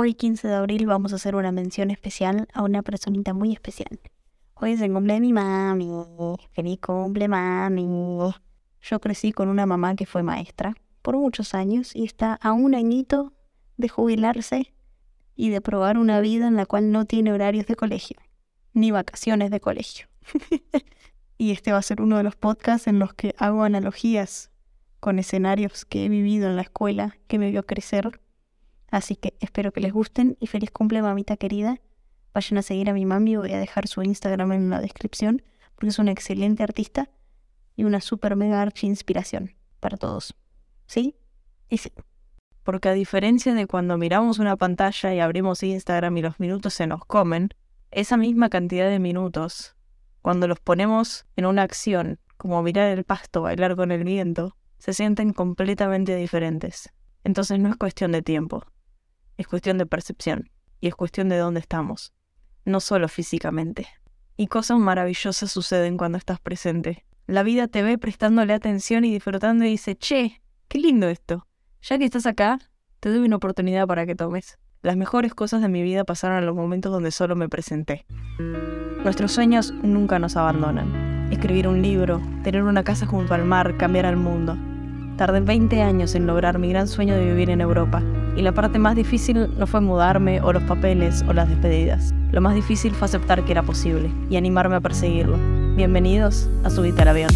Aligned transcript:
Hoy 0.00 0.14
15 0.14 0.46
de 0.46 0.54
abril 0.54 0.86
vamos 0.86 1.12
a 1.12 1.16
hacer 1.16 1.34
una 1.34 1.50
mención 1.50 1.90
especial 1.90 2.46
a 2.52 2.62
una 2.62 2.82
personita 2.82 3.34
muy 3.34 3.52
especial. 3.52 3.98
Hoy 4.54 4.74
es 4.74 4.80
el 4.80 4.92
cumple 4.92 5.14
de 5.14 5.20
mi 5.20 5.32
mami. 5.32 5.90
Feliz 6.52 6.78
cumple 6.78 7.26
mami. 7.26 8.32
Yo 8.80 9.00
crecí 9.00 9.32
con 9.32 9.48
una 9.48 9.66
mamá 9.66 9.96
que 9.96 10.06
fue 10.06 10.22
maestra 10.22 10.76
por 11.02 11.16
muchos 11.16 11.52
años 11.52 11.96
y 11.96 12.04
está 12.04 12.34
a 12.34 12.52
un 12.52 12.76
añito 12.76 13.32
de 13.76 13.88
jubilarse 13.88 14.72
y 15.34 15.50
de 15.50 15.60
probar 15.60 15.98
una 15.98 16.20
vida 16.20 16.46
en 16.46 16.54
la 16.54 16.64
cual 16.64 16.92
no 16.92 17.04
tiene 17.04 17.32
horarios 17.32 17.66
de 17.66 17.74
colegio, 17.74 18.18
ni 18.74 18.92
vacaciones 18.92 19.50
de 19.50 19.58
colegio. 19.58 20.06
y 21.38 21.50
este 21.50 21.72
va 21.72 21.78
a 21.78 21.82
ser 21.82 22.02
uno 22.02 22.18
de 22.18 22.22
los 22.22 22.36
podcasts 22.36 22.86
en 22.86 23.00
los 23.00 23.14
que 23.14 23.34
hago 23.36 23.64
analogías 23.64 24.52
con 25.00 25.18
escenarios 25.18 25.84
que 25.84 26.04
he 26.04 26.08
vivido 26.08 26.48
en 26.48 26.54
la 26.54 26.62
escuela 26.62 27.18
que 27.26 27.40
me 27.40 27.50
vio 27.50 27.66
crecer. 27.66 28.20
Así 28.90 29.16
que 29.16 29.36
espero 29.40 29.72
que 29.72 29.80
les 29.80 29.92
gusten 29.92 30.36
y 30.40 30.46
feliz 30.46 30.70
cumple 30.70 31.02
mamita 31.02 31.36
querida. 31.36 31.80
Vayan 32.32 32.58
a 32.58 32.62
seguir 32.62 32.90
a 32.90 32.94
mi 32.94 33.04
mami, 33.04 33.36
voy 33.36 33.52
a 33.52 33.58
dejar 33.58 33.86
su 33.86 34.02
Instagram 34.02 34.52
en 34.52 34.70
la 34.70 34.80
descripción 34.80 35.42
porque 35.74 35.90
es 35.90 35.98
una 35.98 36.10
excelente 36.10 36.62
artista 36.62 37.10
y 37.76 37.84
una 37.84 38.00
super 38.00 38.34
mega 38.34 38.60
archi 38.60 38.86
inspiración 38.86 39.54
para 39.80 39.96
todos. 39.96 40.34
¿Sí? 40.86 41.16
Y 41.68 41.78
sí. 41.78 41.92
Porque 42.64 42.88
a 42.88 42.92
diferencia 42.92 43.54
de 43.54 43.66
cuando 43.66 43.96
miramos 43.96 44.38
una 44.38 44.56
pantalla 44.56 45.14
y 45.14 45.20
abrimos 45.20 45.62
Instagram 45.62 46.16
y 46.16 46.22
los 46.22 46.40
minutos 46.40 46.74
se 46.74 46.86
nos 46.86 47.04
comen, 47.04 47.50
esa 47.90 48.16
misma 48.16 48.48
cantidad 48.48 48.88
de 48.88 48.98
minutos, 48.98 49.76
cuando 50.20 50.48
los 50.48 50.60
ponemos 50.60 51.26
en 51.36 51.46
una 51.46 51.62
acción, 51.62 52.18
como 52.36 52.62
mirar 52.62 52.90
el 52.90 53.04
pasto, 53.04 53.42
bailar 53.42 53.76
con 53.76 53.92
el 53.92 54.04
viento, 54.04 54.56
se 54.78 54.92
sienten 54.92 55.32
completamente 55.32 56.16
diferentes. 56.16 56.92
Entonces 57.24 57.58
no 57.58 57.68
es 57.68 57.76
cuestión 57.76 58.12
de 58.12 58.22
tiempo, 58.22 58.64
es 59.38 59.46
cuestión 59.46 59.78
de 59.78 59.86
percepción 59.86 60.50
y 60.80 60.88
es 60.88 60.94
cuestión 60.94 61.28
de 61.28 61.38
dónde 61.38 61.60
estamos, 61.60 62.12
no 62.64 62.80
solo 62.80 63.08
físicamente. 63.08 63.86
Y 64.36 64.48
cosas 64.48 64.78
maravillosas 64.78 65.50
suceden 65.50 65.96
cuando 65.96 66.18
estás 66.18 66.40
presente. 66.40 67.06
La 67.26 67.42
vida 67.42 67.68
te 67.68 67.82
ve 67.82 67.98
prestándole 67.98 68.52
atención 68.52 69.04
y 69.04 69.12
disfrutando 69.12 69.64
y 69.64 69.70
dice, 69.70 69.96
che, 69.96 70.42
qué 70.68 70.78
lindo 70.78 71.08
esto. 71.08 71.46
Ya 71.82 71.98
que 71.98 72.04
estás 72.04 72.26
acá, 72.26 72.58
te 73.00 73.10
doy 73.10 73.20
una 73.20 73.36
oportunidad 73.36 73.86
para 73.86 74.06
que 74.06 74.14
tomes. 74.14 74.58
Las 74.82 74.96
mejores 74.96 75.34
cosas 75.34 75.62
de 75.62 75.68
mi 75.68 75.82
vida 75.82 76.04
pasaron 76.04 76.38
en 76.38 76.46
los 76.46 76.54
momentos 76.54 76.92
donde 76.92 77.10
solo 77.10 77.36
me 77.36 77.48
presenté. 77.48 78.06
Nuestros 79.04 79.32
sueños 79.32 79.72
nunca 79.72 80.18
nos 80.18 80.36
abandonan. 80.36 81.32
Escribir 81.32 81.68
un 81.68 81.82
libro, 81.82 82.20
tener 82.42 82.62
una 82.62 82.82
casa 82.82 83.06
junto 83.06 83.34
al 83.34 83.44
mar, 83.44 83.76
cambiar 83.76 84.06
al 84.06 84.16
mundo. 84.16 84.56
Tardé 85.18 85.40
20 85.40 85.82
años 85.82 86.14
en 86.14 86.28
lograr 86.28 86.60
mi 86.60 86.68
gran 86.68 86.86
sueño 86.86 87.16
de 87.16 87.24
vivir 87.24 87.50
en 87.50 87.60
Europa, 87.60 88.00
y 88.36 88.42
la 88.42 88.52
parte 88.52 88.78
más 88.78 88.94
difícil 88.94 89.48
no 89.58 89.66
fue 89.66 89.80
mudarme 89.80 90.40
o 90.40 90.52
los 90.52 90.62
papeles 90.62 91.24
o 91.28 91.32
las 91.32 91.48
despedidas. 91.48 92.14
Lo 92.30 92.40
más 92.40 92.54
difícil 92.54 92.94
fue 92.94 93.06
aceptar 93.06 93.44
que 93.44 93.50
era 93.50 93.64
posible 93.64 94.12
y 94.30 94.36
animarme 94.36 94.76
a 94.76 94.80
perseguirlo. 94.80 95.36
Bienvenidos 95.74 96.48
a 96.62 96.70
Subite 96.70 97.02
al 97.02 97.08
Avión. 97.08 97.30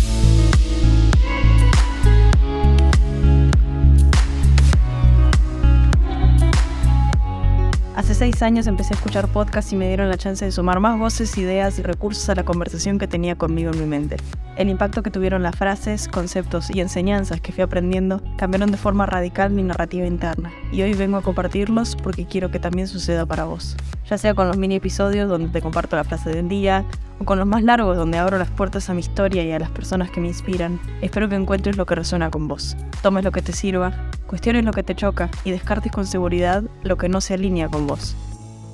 Hace 8.12 8.30
seis 8.30 8.42
años 8.42 8.66
empecé 8.66 8.92
a 8.92 8.96
escuchar 8.98 9.26
podcasts 9.26 9.72
y 9.72 9.76
me 9.76 9.88
dieron 9.88 10.10
la 10.10 10.18
chance 10.18 10.44
de 10.44 10.52
sumar 10.52 10.80
más 10.80 10.98
voces, 10.98 11.38
ideas 11.38 11.78
y 11.78 11.82
recursos 11.82 12.28
a 12.28 12.34
la 12.34 12.44
conversación 12.44 12.98
que 12.98 13.08
tenía 13.08 13.36
conmigo 13.36 13.70
en 13.72 13.80
mi 13.80 13.86
mente. 13.86 14.16
El 14.58 14.68
impacto 14.68 15.02
que 15.02 15.10
tuvieron 15.10 15.42
las 15.42 15.56
frases, 15.56 16.08
conceptos 16.08 16.68
y 16.68 16.82
enseñanzas 16.82 17.40
que 17.40 17.52
fui 17.52 17.62
aprendiendo 17.62 18.20
cambiaron 18.36 18.70
de 18.70 18.76
forma 18.76 19.06
radical 19.06 19.50
mi 19.50 19.62
narrativa 19.62 20.06
interna, 20.06 20.52
y 20.72 20.82
hoy 20.82 20.92
vengo 20.92 21.16
a 21.16 21.22
compartirlos 21.22 21.96
porque 21.96 22.26
quiero 22.26 22.50
que 22.50 22.58
también 22.58 22.86
suceda 22.86 23.24
para 23.24 23.44
vos. 23.44 23.78
Ya 24.10 24.18
sea 24.18 24.34
con 24.34 24.46
los 24.46 24.58
mini 24.58 24.74
episodios 24.74 25.26
donde 25.26 25.48
te 25.48 25.62
comparto 25.62 25.96
la 25.96 26.04
frase 26.04 26.28
del 26.28 26.50
día, 26.50 26.84
con 27.24 27.38
los 27.38 27.46
más 27.46 27.62
largos 27.62 27.96
donde 27.96 28.18
abro 28.18 28.38
las 28.38 28.50
puertas 28.50 28.88
a 28.90 28.94
mi 28.94 29.00
historia 29.00 29.42
y 29.42 29.52
a 29.52 29.58
las 29.58 29.70
personas 29.70 30.10
que 30.10 30.20
me 30.20 30.28
inspiran, 30.28 30.80
espero 31.00 31.28
que 31.28 31.36
encuentres 31.36 31.76
lo 31.76 31.86
que 31.86 31.94
resuena 31.94 32.30
con 32.30 32.48
vos. 32.48 32.76
Tomes 33.02 33.24
lo 33.24 33.32
que 33.32 33.42
te 33.42 33.52
sirva, 33.52 33.92
cuestiones 34.26 34.64
lo 34.64 34.72
que 34.72 34.82
te 34.82 34.94
choca 34.94 35.30
y 35.44 35.50
descartes 35.50 35.92
con 35.92 36.06
seguridad 36.06 36.64
lo 36.82 36.96
que 36.96 37.08
no 37.08 37.20
se 37.20 37.34
alinea 37.34 37.68
con 37.68 37.86
vos. 37.86 38.16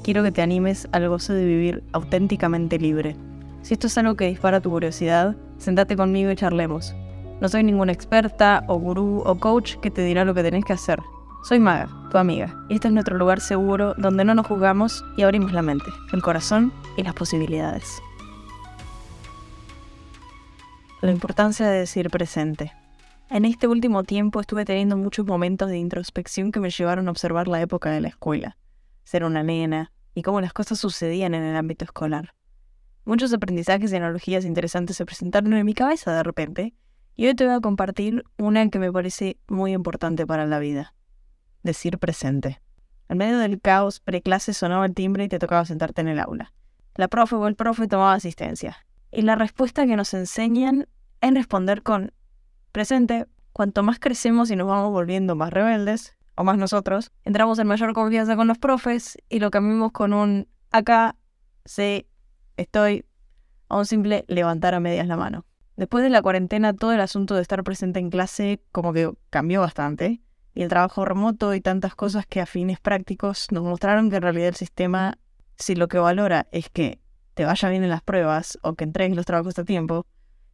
Quiero 0.03 0.23
que 0.23 0.33
te 0.33 0.43
animes 0.43 0.89
al 0.93 1.09
gozo 1.09 1.35
de 1.35 1.45
vivir 1.45 1.83
auténticamente 1.93 2.79
libre. 2.79 3.17
Si 3.63 3.75
esto 3.75 3.89
es 3.89 3.99
algo 3.99 4.15
que 4.17 4.29
dispara 4.29 4.61
tu 4.61 4.71
curiosidad, 4.71 5.37
sentate 5.59 5.97
conmigo 5.97 6.31
y 6.31 6.37
charlemos. 6.37 6.95
No 7.41 7.49
soy 7.49 7.63
ninguna 7.63 7.93
experta 7.93 8.65
o 8.69 8.79
gurú 8.79 9.23
o 9.25 9.35
coach 9.39 9.77
que 9.77 9.91
te 9.91 10.03
dirá 10.03 10.25
lo 10.25 10.35
que 10.35 10.43
tenés 10.43 10.65
que 10.65 10.73
hacer. 10.73 11.01
Soy 11.45 11.61
Maga, 11.61 11.89
tu 12.11 12.19
amiga, 12.19 12.55
y 12.69 12.75
este 12.75 12.89
es 12.89 12.95
nuestro 12.95 13.17
lugar 13.17 13.41
seguro 13.41 13.95
donde 13.97 14.25
no 14.25 14.35
nos 14.35 14.47
juzgamos 14.47 15.05
y 15.17 15.23
abrimos 15.23 15.53
la 15.53 15.63
mente, 15.63 15.87
el 16.13 16.21
corazón 16.21 16.73
y 16.97 17.05
las 17.05 17.15
posibilidades. 17.15 18.03
La 21.01 21.13
importancia 21.13 21.69
de 21.69 21.79
decir 21.79 22.11
presente. 22.11 22.73
En 23.31 23.45
este 23.45 23.69
último 23.69 24.03
tiempo 24.03 24.41
estuve 24.41 24.65
teniendo 24.65 24.97
muchos 24.97 25.25
momentos 25.25 25.69
de 25.69 25.79
introspección 25.79 26.51
que 26.51 26.59
me 26.59 26.71
llevaron 26.71 27.07
a 27.07 27.13
observar 27.13 27.47
la 27.47 27.61
época 27.61 27.93
de 27.93 28.01
la 28.01 28.09
escuela, 28.09 28.57
ser 29.05 29.23
una 29.23 29.45
nena 29.45 29.93
y 30.17 30.23
cómo 30.23 30.41
las 30.41 30.53
cosas 30.53 30.81
sucedían 30.81 31.35
en 31.35 31.45
el 31.45 31.55
ámbito 31.55 31.85
escolar. 31.85 32.35
Muchos 33.05 33.33
aprendizajes 33.33 33.93
y 33.93 33.97
analogías 33.97 34.45
interesantes 34.45 34.97
se 34.97 35.07
presentaron 35.07 35.53
en 35.53 35.65
mi 35.65 35.73
cabeza 35.73 36.13
de 36.13 36.25
repente, 36.25 36.75
y 37.15 37.29
hoy 37.29 37.35
te 37.37 37.47
voy 37.47 37.55
a 37.55 37.61
compartir 37.61 38.25
una 38.37 38.69
que 38.69 38.81
me 38.81 38.91
parece 38.91 39.39
muy 39.47 39.75
importante 39.75 40.27
para 40.27 40.47
la 40.47 40.59
vida. 40.59 40.95
Decir 41.63 41.99
presente. 41.99 42.61
En 43.09 43.19
medio 43.19 43.39
del 43.39 43.61
caos, 43.61 44.01
preclase 44.01 44.53
sonaba 44.53 44.85
el 44.87 44.95
timbre 44.95 45.23
y 45.23 45.29
te 45.29 45.39
tocaba 45.39 45.65
sentarte 45.65 46.01
en 46.01 46.09
el 46.09 46.19
aula. 46.19 46.53
La 46.97 47.07
profe 47.07 47.37
o 47.37 47.47
el 47.47 47.55
profe 47.55 47.87
tomaba 47.87 48.15
asistencia. 48.15 48.79
Y 49.11 49.23
la 49.23 49.37
respuesta 49.37 49.87
que 49.87 49.97
nos 49.97 50.15
enseñan 50.15 50.87
es 51.21 51.35
responder 51.35 51.83
con 51.83 52.13
presente. 52.73 53.27
Cuanto 53.53 53.83
más 53.83 53.99
crecemos 53.99 54.51
y 54.51 54.57
nos 54.57 54.69
vamos 54.69 54.93
volviendo 54.93 55.35
más 55.35 55.53
rebeldes, 55.53 56.17
o 56.39 56.45
más 56.45 56.57
nosotros, 56.57 57.11
entramos 57.25 57.59
en 57.59 57.67
mayor 57.67 57.93
confianza 57.95 58.37
con 58.37 58.47
los 58.47 58.59
profes 58.59 59.19
y 59.29 59.41
lo 59.41 59.51
cambiamos 59.51 59.91
con 59.91 60.13
un 60.13 60.47
acá, 60.71 61.17
sí, 61.65 62.07
estoy, 62.57 63.05
a 63.69 63.77
un 63.77 63.87
simple 63.87 64.25
levantar 64.29 64.75
a 64.75 64.81
medias 64.81 65.09
la 65.09 65.17
mano. 65.17 65.45
Después 65.77 66.05
de 66.05 66.11
la 66.11 66.23
cuarentena, 66.23 66.75
todo 66.75 66.93
el 66.93 67.01
asunto 67.01 67.35
de 67.35 67.43
estar 67.43 67.65
presente 67.65 67.99
en 67.99 68.11
clase 68.11 68.61
como 68.71 68.93
que 68.93 69.13
cambió 69.31 69.63
bastante. 69.63 70.21
Y 70.55 70.63
el 70.63 70.69
trabajo 70.69 71.05
remoto 71.05 71.55
y 71.55 71.61
tantas 71.61 71.97
cosas 71.97 72.25
que 72.27 72.41
a 72.41 72.47
fines 72.47 72.79
prácticos 72.79 73.49
nos 73.51 73.65
mostraron 73.65 74.09
que 74.09 74.17
en 74.17 74.23
realidad 74.23 74.49
el 74.49 74.55
sistema, 74.55 75.19
si 75.57 75.75
lo 75.75 75.89
que 75.89 75.99
valora 75.99 76.47
es 76.53 76.69
que 76.71 77.01
te 77.39 77.45
vaya 77.45 77.69
bien 77.69 77.85
en 77.85 77.91
las 77.91 78.03
pruebas 78.03 78.59
o 78.63 78.75
que 78.75 78.83
entregues 78.83 79.17
los 79.17 79.25
trabajos 79.25 79.57
a 79.61 79.65
tiempo, 79.65 80.05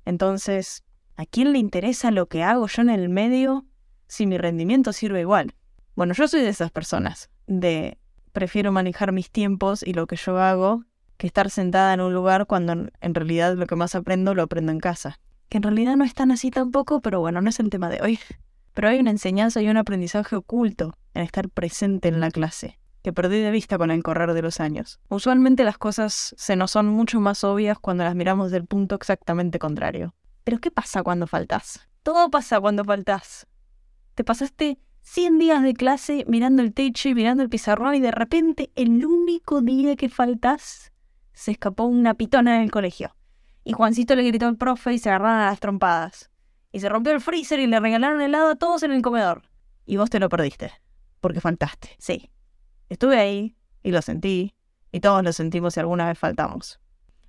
entonces, 0.05 0.85
¿a 1.17 1.25
quién 1.25 1.55
le 1.55 1.59
interesa 1.59 2.11
lo 2.11 2.27
que 2.27 2.43
hago 2.43 2.67
yo 2.67 2.83
en 2.83 2.91
el 2.91 3.09
medio 3.09 3.65
si 4.07 4.27
mi 4.27 4.37
rendimiento 4.37 4.93
sirve 4.93 5.23
igual? 5.23 5.55
Bueno, 5.97 6.13
yo 6.13 6.29
soy 6.29 6.43
de 6.43 6.51
esas 6.51 6.71
personas, 6.71 7.31
de 7.47 7.97
prefiero 8.33 8.71
manejar 8.71 9.13
mis 9.13 9.31
tiempos 9.31 9.83
y 9.83 9.95
lo 9.95 10.07
que 10.07 10.17
yo 10.17 10.37
hago 10.37 10.85
que 11.17 11.27
estar 11.27 11.49
sentada 11.49 11.95
en 11.95 12.03
un 12.03 12.13
lugar 12.13 12.45
cuando 12.45 12.75
en 12.75 13.15
realidad 13.15 13.55
lo 13.55 13.67
que 13.67 13.77
más 13.77 13.95
aprendo 13.95 14.35
lo 14.35 14.43
aprendo 14.43 14.71
en 14.71 14.79
casa. 14.79 15.19
Que 15.49 15.57
en 15.57 15.63
realidad 15.63 15.97
no 15.97 16.05
es 16.05 16.13
tan 16.13 16.33
así 16.33 16.51
tampoco, 16.51 17.01
pero 17.01 17.19
bueno, 17.19 17.41
no 17.41 17.49
es 17.49 17.61
el 17.61 17.71
tema 17.71 17.89
de 17.89 18.03
hoy. 18.03 18.19
Pero 18.75 18.89
hay 18.89 18.99
una 18.99 19.11
enseñanza 19.11 19.63
y 19.63 19.71
un 19.71 19.79
aprendizaje 19.79 20.37
oculto 20.37 20.93
en 21.15 21.23
estar 21.23 21.49
presente 21.49 22.09
en 22.09 22.21
la 22.21 22.31
clase 22.31 22.79
que 23.05 23.13
perdí 23.13 23.39
de 23.41 23.51
vista 23.51 23.77
con 23.77 23.91
el 23.91 24.03
correr 24.03 24.33
de 24.33 24.41
los 24.41 24.61
años. 24.61 24.99
Usualmente 25.11 25.63
las 25.63 25.77
cosas 25.77 26.35
se 26.39 26.57
nos 26.57 26.71
son 26.71 26.89
mucho 26.89 27.21
más 27.21 27.45
obvias 27.45 27.79
cuando 27.79 28.03
las 28.03 28.15
miramos 28.15 28.51
del 28.51 28.65
punto 28.65 28.95
exactamente 28.95 29.59
contrario. 29.59 30.15
Pero 30.43 30.59
¿qué 30.59 30.71
pasa 30.71 31.03
cuando 31.03 31.27
faltás? 31.27 31.87
Todo 32.03 32.31
pasa 32.31 32.59
cuando 32.63 32.83
faltás. 32.83 33.47
Te 34.15 34.25
pasaste 34.25 34.79
100 35.03 35.39
días 35.39 35.63
de 35.63 35.75
clase 35.75 36.25
mirando 36.29 36.63
el 36.63 36.73
techo 36.73 37.11
y 37.11 37.15
mirando 37.15 37.43
el 37.43 37.51
pizarrón 37.51 37.95
y 37.95 38.01
de 38.01 38.11
repente 38.11 38.71
el 38.75 39.05
único 39.05 39.61
día 39.61 39.97
que 39.97 40.09
faltás 40.09 40.91
se 41.35 41.51
escapó 41.51 41.85
una 41.85 42.15
pitona 42.15 42.57
en 42.57 42.63
el 42.63 42.71
colegio. 42.71 43.15
Y 43.65 43.75
Juancito 43.75 44.17
le 44.17 44.23
gritó 44.23 44.47
al 44.47 44.57
profe 44.57 44.95
y 44.95 44.99
se 44.99 45.11
agarraron 45.11 45.41
a 45.41 45.51
las 45.51 45.61
trompadas. 45.61 46.31
Y 46.73 46.81
se 46.81 46.89
rompió 46.89 47.13
el 47.13 47.21
freezer 47.21 47.61
y 47.61 47.67
le 47.67 47.81
regalaron 47.81 48.23
helado 48.23 48.53
a 48.53 48.57
todos 48.57 48.83
en 48.83 48.93
el 48.93 49.03
comedor. 49.03 49.43
Y 49.85 49.99
vos 49.99 50.09
te 50.09 50.21
lo 50.21 50.31
perdiste. 50.31 50.73
Porque 51.21 51.43
faltaste. 51.43 51.97
Sí, 51.99 52.31
Estuve 52.95 53.19
ahí 53.19 53.57
y 53.83 53.91
lo 53.91 54.01
sentí, 54.03 54.55
y 54.93 55.01
todos 55.01 55.25
lo 55.25 55.33
sentimos 55.33 55.75
si 55.75 55.81
alguna 55.81 56.07
vez 56.07 56.17
faltamos. 56.17 56.79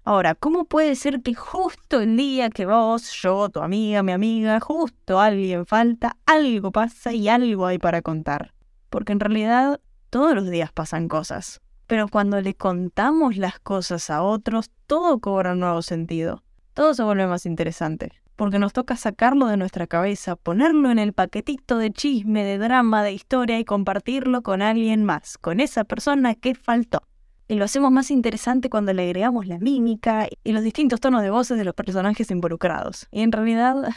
Ahora, 0.03 0.35
¿cómo 0.35 0.65
puede 0.65 0.93
ser 0.93 1.23
que 1.23 1.33
justo 1.33 2.01
el 2.01 2.15
día 2.17 2.51
que 2.51 2.67
vos, 2.67 3.11
yo, 3.13 3.49
tu 3.49 3.61
amiga, 3.61 4.03
mi 4.03 4.11
amiga, 4.11 4.59
justo 4.59 5.19
alguien 5.19 5.65
falta, 5.65 6.17
algo 6.27 6.71
pasa 6.71 7.13
y 7.13 7.29
algo 7.29 7.65
hay 7.65 7.79
para 7.79 8.03
contar? 8.03 8.53
Porque 8.91 9.13
en 9.13 9.19
realidad 9.19 9.81
todos 10.11 10.35
los 10.35 10.47
días 10.51 10.71
pasan 10.71 11.07
cosas. 11.07 11.61
Pero 11.87 12.09
cuando 12.09 12.39
le 12.41 12.53
contamos 12.53 13.35
las 13.35 13.57
cosas 13.59 14.11
a 14.11 14.21
otros, 14.21 14.69
todo 14.85 15.17
cobra 15.17 15.53
un 15.53 15.61
nuevo 15.61 15.81
sentido. 15.81 16.43
Todo 16.75 16.93
se 16.93 17.01
vuelve 17.01 17.25
más 17.25 17.47
interesante. 17.47 18.11
Porque 18.35 18.59
nos 18.59 18.73
toca 18.73 18.95
sacarlo 18.95 19.47
de 19.47 19.57
nuestra 19.57 19.87
cabeza, 19.87 20.35
ponerlo 20.35 20.91
en 20.91 20.99
el 20.99 21.13
paquetito 21.13 21.77
de 21.77 21.91
chisme, 21.91 22.43
de 22.43 22.57
drama, 22.57 23.03
de 23.03 23.13
historia 23.13 23.59
y 23.59 23.65
compartirlo 23.65 24.41
con 24.41 24.61
alguien 24.61 25.05
más, 25.05 25.37
con 25.37 25.59
esa 25.59 25.83
persona 25.83 26.35
que 26.35 26.55
faltó. 26.55 27.01
Y 27.47 27.55
lo 27.55 27.65
hacemos 27.65 27.91
más 27.91 28.09
interesante 28.11 28.69
cuando 28.69 28.91
le 28.91 29.03
agregamos 29.03 29.45
la 29.45 29.59
mímica 29.59 30.27
y 30.43 30.51
los 30.51 30.63
distintos 30.63 30.99
tonos 30.99 31.21
de 31.21 31.29
voces 31.29 31.57
de 31.57 31.63
los 31.63 31.75
personajes 31.75 32.31
involucrados. 32.31 33.07
Y 33.11 33.21
en 33.21 33.31
realidad, 33.31 33.89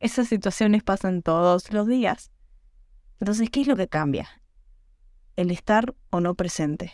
esas 0.00 0.28
situaciones 0.28 0.82
pasan 0.82 1.22
todos 1.22 1.72
los 1.72 1.86
días. 1.86 2.32
Entonces, 3.20 3.50
¿qué 3.50 3.60
es 3.60 3.68
lo 3.68 3.76
que 3.76 3.88
cambia? 3.88 4.28
El 5.36 5.50
estar 5.50 5.94
o 6.10 6.20
no 6.20 6.34
presente. 6.34 6.92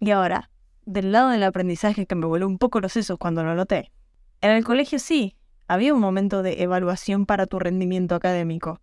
Y 0.00 0.10
ahora, 0.10 0.50
del 0.86 1.12
lado 1.12 1.28
del 1.28 1.42
aprendizaje 1.44 2.06
que 2.06 2.14
me 2.14 2.26
voló 2.26 2.46
un 2.46 2.58
poco 2.58 2.80
los 2.80 2.92
sesos 2.92 3.18
cuando 3.18 3.44
lo 3.44 3.54
noté. 3.54 3.92
En 4.40 4.50
el 4.50 4.64
colegio 4.64 4.98
sí, 4.98 5.36
había 5.72 5.94
un 5.94 6.00
momento 6.00 6.42
de 6.42 6.62
evaluación 6.62 7.24
para 7.24 7.46
tu 7.46 7.58
rendimiento 7.58 8.14
académico. 8.14 8.82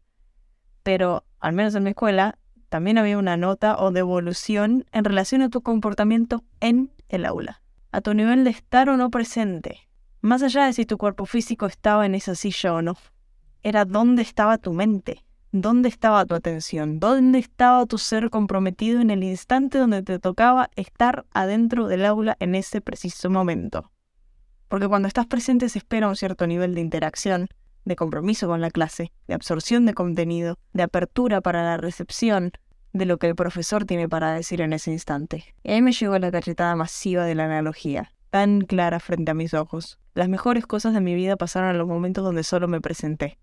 Pero, 0.82 1.24
al 1.40 1.54
menos 1.54 1.76
en 1.76 1.84
mi 1.84 1.92
escuela, 1.92 2.40
también 2.70 2.98
había 2.98 3.20
una 3.20 3.38
nota 3.38 3.78
o 3.78 3.92
devolución 3.92 4.86
en 4.92 5.04
relación 5.04 5.44
a 5.44 5.50
tu 5.50 5.62
comportamiento 5.62 6.44
en 6.60 6.92
el 7.08 7.26
aula, 7.26 7.62
a 7.92 8.02
tu 8.02 8.16
nivel 8.16 8.44
de 8.44 8.50
estar 8.50 8.90
o 8.90 8.98
no 8.98 9.12
presente, 9.12 9.88
más 10.22 10.42
allá 10.42 10.66
de 10.66 10.74
si 10.74 10.88
tu 10.88 10.98
cuerpo 10.98 11.28
físico 11.28 11.68
estaba 11.68 12.08
en 12.08 12.16
esa 12.16 12.34
silla 12.34 12.74
o 12.74 12.82
no. 12.82 12.98
Era 13.62 13.86
dónde 13.86 14.24
estaba 14.24 14.58
tu 14.58 14.74
mente, 14.74 15.24
dónde 15.52 15.90
estaba 15.90 16.26
tu 16.26 16.34
atención, 16.34 17.00
dónde 17.00 17.38
estaba 17.38 17.86
tu 17.86 18.00
ser 18.00 18.32
comprometido 18.32 19.00
en 19.00 19.12
el 19.12 19.24
instante 19.24 19.78
donde 19.78 20.02
te 20.02 20.18
tocaba 20.18 20.72
estar 20.76 21.28
adentro 21.34 21.88
del 21.88 22.04
aula 22.04 22.36
en 22.40 22.56
ese 22.56 22.82
preciso 22.82 23.30
momento. 23.30 23.92
Porque 24.70 24.88
cuando 24.88 25.08
estás 25.08 25.26
presente 25.26 25.68
se 25.68 25.80
espera 25.80 26.08
un 26.08 26.16
cierto 26.16 26.48
nivel 26.48 26.76
de 26.76 26.82
interacción, 26.82 27.50
de 27.86 27.96
compromiso 27.96 28.48
con 28.48 28.62
la 28.62 28.70
clase, 28.70 29.12
de 29.28 29.34
absorción 29.34 29.86
de 29.86 29.94
contenido, 29.94 30.58
de 30.74 30.84
apertura 30.84 31.42
para 31.42 31.64
la 31.64 31.78
recepción 31.78 32.52
de 32.94 33.06
lo 33.06 33.18
que 33.18 33.28
el 33.28 33.36
profesor 33.36 33.86
tiene 33.86 34.08
para 34.08 34.32
decir 34.34 34.62
en 34.62 34.74
ese 34.74 34.92
instante. 34.92 35.56
Y 35.64 35.72
ahí 35.72 35.82
me 35.82 35.92
llegó 35.92 36.18
la 36.20 36.32
cachetada 36.32 36.76
masiva 36.76 37.26
de 37.26 37.36
la 37.36 37.46
analogía, 37.46 38.14
tan 38.30 38.62
clara 38.62 39.00
frente 39.00 39.32
a 39.32 39.36
mis 39.36 39.54
ojos. 39.54 40.00
Las 40.14 40.30
mejores 40.30 40.66
cosas 40.66 40.94
de 40.94 41.02
mi 41.02 41.16
vida 41.16 41.36
pasaron 41.36 41.72
en 41.72 41.78
los 41.78 41.88
momentos 41.88 42.24
donde 42.24 42.44
solo 42.44 42.68
me 42.68 42.80
presenté. 42.80 43.40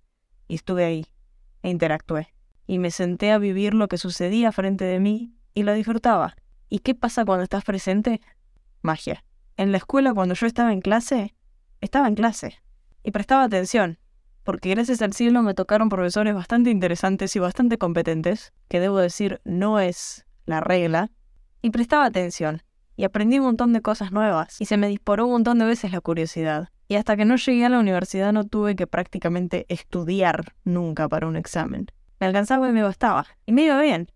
Y 0.49 0.55
estuve 0.55 0.85
ahí, 0.85 1.07
e 1.63 1.71
interactué. 1.71 2.33
Y 2.69 2.79
me 2.79 2.91
senté 2.91 3.33
a 3.33 3.39
vivir 3.39 3.75
lo 3.75 3.89
que 3.89 3.99
sucedía 3.99 4.53
frente 4.53 4.85
de 4.85 5.01
mí 5.01 5.33
y 5.55 5.65
lo 5.65 5.73
disfrutaba. 5.73 6.37
¿Y 6.69 6.81
qué 6.81 6.95
pasa 6.95 7.25
cuando 7.25 7.43
estás 7.45 7.65
presente? 7.65 8.21
Magia. 8.83 9.25
En 9.59 9.73
la 9.73 9.79
escuela, 9.79 10.13
cuando 10.13 10.35
yo 10.35 10.47
estaba 10.47 10.71
en 10.75 10.83
clase, 10.83 11.35
estaba 11.81 12.09
en 12.09 12.15
clase. 12.15 12.61
Y 13.03 13.11
prestaba 13.11 13.45
atención, 13.45 13.99
porque 14.45 14.69
gracias 14.69 15.01
al 15.01 15.15
cielo 15.15 15.43
me 15.43 15.55
tocaron 15.55 15.89
profesores 15.89 16.35
bastante 16.35 16.69
interesantes 16.69 17.35
y 17.37 17.39
bastante 17.39 17.79
competentes, 17.79 18.53
que 18.69 18.81
debo 18.81 18.99
decir 18.99 19.41
no 19.45 19.81
es 19.81 20.27
la 20.45 20.61
regla, 20.61 21.11
y 21.63 21.71
prestaba 21.71 22.05
atención. 22.05 22.63
Y 22.97 23.05
aprendí 23.05 23.39
un 23.39 23.47
montón 23.47 23.73
de 23.73 23.81
cosas 23.81 24.13
nuevas, 24.13 24.61
y 24.61 24.67
se 24.67 24.77
me 24.77 24.89
disparó 24.89 25.25
un 25.25 25.33
montón 25.33 25.59
de 25.59 25.65
veces 25.65 25.91
la 25.91 26.03
curiosidad. 26.03 26.69
Y 26.87 26.97
hasta 26.97 27.17
que 27.17 27.25
no 27.25 27.37
llegué 27.37 27.65
a 27.65 27.71
la 27.71 27.79
universidad 27.79 28.35
no 28.35 28.45
tuve 28.45 28.77
que 28.77 28.87
prácticamente 28.87 29.65
estudiar 29.71 30.53
nunca 30.65 31.09
para 31.09 31.27
un 31.27 31.37
examen. 31.37 31.87
Me 32.21 32.27
alcanzaba 32.27 32.69
y 32.69 32.73
me 32.73 32.83
bastaba. 32.83 33.27
Y 33.47 33.53
me 33.53 33.65
iba 33.65 33.81
bien. 33.81 34.13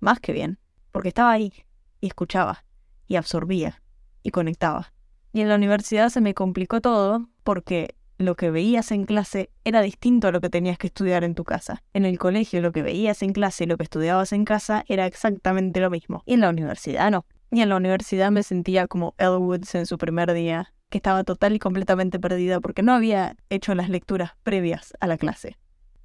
Más 0.00 0.20
que 0.20 0.32
bien. 0.32 0.58
Porque 0.92 1.08
estaba 1.08 1.32
ahí. 1.32 1.52
Y 2.00 2.06
escuchaba. 2.06 2.64
Y 3.08 3.16
absorbía 3.16 3.81
y 4.22 4.30
conectaba. 4.30 4.92
Y 5.32 5.40
en 5.40 5.48
la 5.48 5.56
universidad 5.56 6.10
se 6.10 6.20
me 6.20 6.34
complicó 6.34 6.80
todo 6.80 7.28
porque 7.42 7.96
lo 8.18 8.36
que 8.36 8.50
veías 8.50 8.92
en 8.92 9.04
clase 9.04 9.50
era 9.64 9.80
distinto 9.80 10.28
a 10.28 10.32
lo 10.32 10.40
que 10.40 10.50
tenías 10.50 10.78
que 10.78 10.86
estudiar 10.86 11.24
en 11.24 11.34
tu 11.34 11.44
casa. 11.44 11.82
En 11.92 12.04
el 12.04 12.18
colegio 12.18 12.60
lo 12.60 12.72
que 12.72 12.82
veías 12.82 13.22
en 13.22 13.32
clase 13.32 13.64
y 13.64 13.66
lo 13.66 13.76
que 13.76 13.84
estudiabas 13.84 14.32
en 14.32 14.44
casa 14.44 14.84
era 14.88 15.06
exactamente 15.06 15.80
lo 15.80 15.90
mismo. 15.90 16.22
Y 16.26 16.34
en 16.34 16.40
la 16.40 16.50
universidad 16.50 17.10
no. 17.10 17.26
Y 17.50 17.60
en 17.60 17.68
la 17.68 17.76
universidad 17.76 18.30
me 18.30 18.42
sentía 18.42 18.86
como 18.86 19.14
Elwoods 19.18 19.74
en 19.74 19.86
su 19.86 19.98
primer 19.98 20.32
día, 20.32 20.72
que 20.88 20.98
estaba 20.98 21.24
total 21.24 21.54
y 21.54 21.58
completamente 21.58 22.18
perdida 22.18 22.60
porque 22.60 22.82
no 22.82 22.92
había 22.92 23.36
hecho 23.50 23.74
las 23.74 23.88
lecturas 23.88 24.32
previas 24.42 24.94
a 25.00 25.06
la 25.06 25.18
clase. 25.18 25.58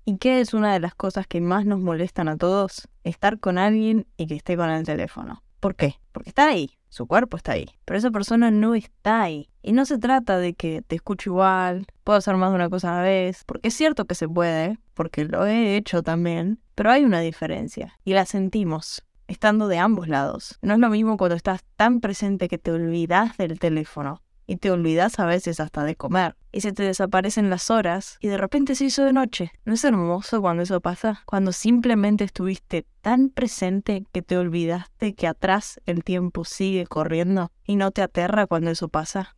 ¿Y 0.03 0.17
qué 0.17 0.39
es 0.39 0.53
una 0.53 0.73
de 0.73 0.79
las 0.79 0.95
cosas 0.95 1.27
que 1.27 1.41
más 1.41 1.65
nos 1.65 1.79
molestan 1.79 2.29
a 2.29 2.37
todos? 2.37 2.87
Estar 3.03 3.39
con 3.39 3.57
alguien 3.57 4.07
y 4.15 4.27
que 4.27 4.35
esté 4.35 4.55
con 4.55 4.69
el 4.69 4.85
teléfono. 4.85 5.43
¿Por 5.59 5.75
qué? 5.75 5.95
Porque 6.11 6.29
está 6.29 6.47
ahí, 6.47 6.77
su 6.89 7.07
cuerpo 7.07 7.37
está 7.37 7.53
ahí, 7.53 7.67
pero 7.85 7.97
esa 7.97 8.11
persona 8.11 8.51
no 8.51 8.75
está 8.75 9.23
ahí. 9.23 9.49
Y 9.61 9.73
no 9.73 9.85
se 9.85 9.97
trata 9.97 10.37
de 10.37 10.53
que 10.53 10.81
te 10.81 10.95
escucho 10.95 11.31
igual, 11.31 11.87
puedo 12.03 12.17
hacer 12.17 12.35
más 12.37 12.51
de 12.51 12.55
una 12.55 12.69
cosa 12.69 12.93
a 12.93 12.95
la 12.97 13.01
vez, 13.01 13.43
porque 13.45 13.69
es 13.69 13.73
cierto 13.73 14.05
que 14.05 14.15
se 14.15 14.29
puede, 14.29 14.77
porque 14.93 15.25
lo 15.25 15.45
he 15.45 15.75
hecho 15.75 16.03
también, 16.03 16.59
pero 16.75 16.91
hay 16.91 17.03
una 17.03 17.19
diferencia, 17.19 17.97
y 18.05 18.13
la 18.13 18.25
sentimos, 18.25 19.03
estando 19.27 19.67
de 19.67 19.79
ambos 19.79 20.07
lados. 20.07 20.57
No 20.61 20.73
es 20.73 20.79
lo 20.79 20.89
mismo 20.89 21.17
cuando 21.17 21.35
estás 21.35 21.63
tan 21.75 21.99
presente 21.99 22.47
que 22.47 22.57
te 22.57 22.71
olvidas 22.71 23.35
del 23.37 23.59
teléfono, 23.59 24.21
y 24.47 24.55
te 24.55 24.71
olvidas 24.71 25.19
a 25.19 25.25
veces 25.25 25.59
hasta 25.59 25.83
de 25.83 25.95
comer. 25.95 26.35
Y 26.51 26.61
se 26.61 26.71
te 26.71 26.83
desaparecen 26.83 27.49
las 27.49 27.69
horas 27.69 28.17
y 28.21 28.29
de 28.29 28.37
repente 28.37 28.73
se 28.73 28.85
hizo 28.85 29.03
de 29.03 29.13
noche. 29.13 29.51
¿No 29.65 29.73
es 29.73 29.83
hermoso 29.83 30.41
cuando 30.41 30.63
eso 30.63 30.81
pasa? 30.81 31.21
Cuando 31.25 31.51
simplemente 31.51 32.23
estuviste 32.23 32.85
tan 33.01 33.29
presente 33.29 34.05
que 34.11 34.21
te 34.21 34.37
olvidaste 34.37 35.13
que 35.13 35.27
atrás 35.27 35.79
el 35.85 36.03
tiempo 36.03 36.45
sigue 36.45 36.87
corriendo 36.87 37.51
y 37.65 37.75
no 37.75 37.91
te 37.91 38.01
aterra 38.01 38.47
cuando 38.47 38.71
eso 38.71 38.87
pasa. 38.87 39.35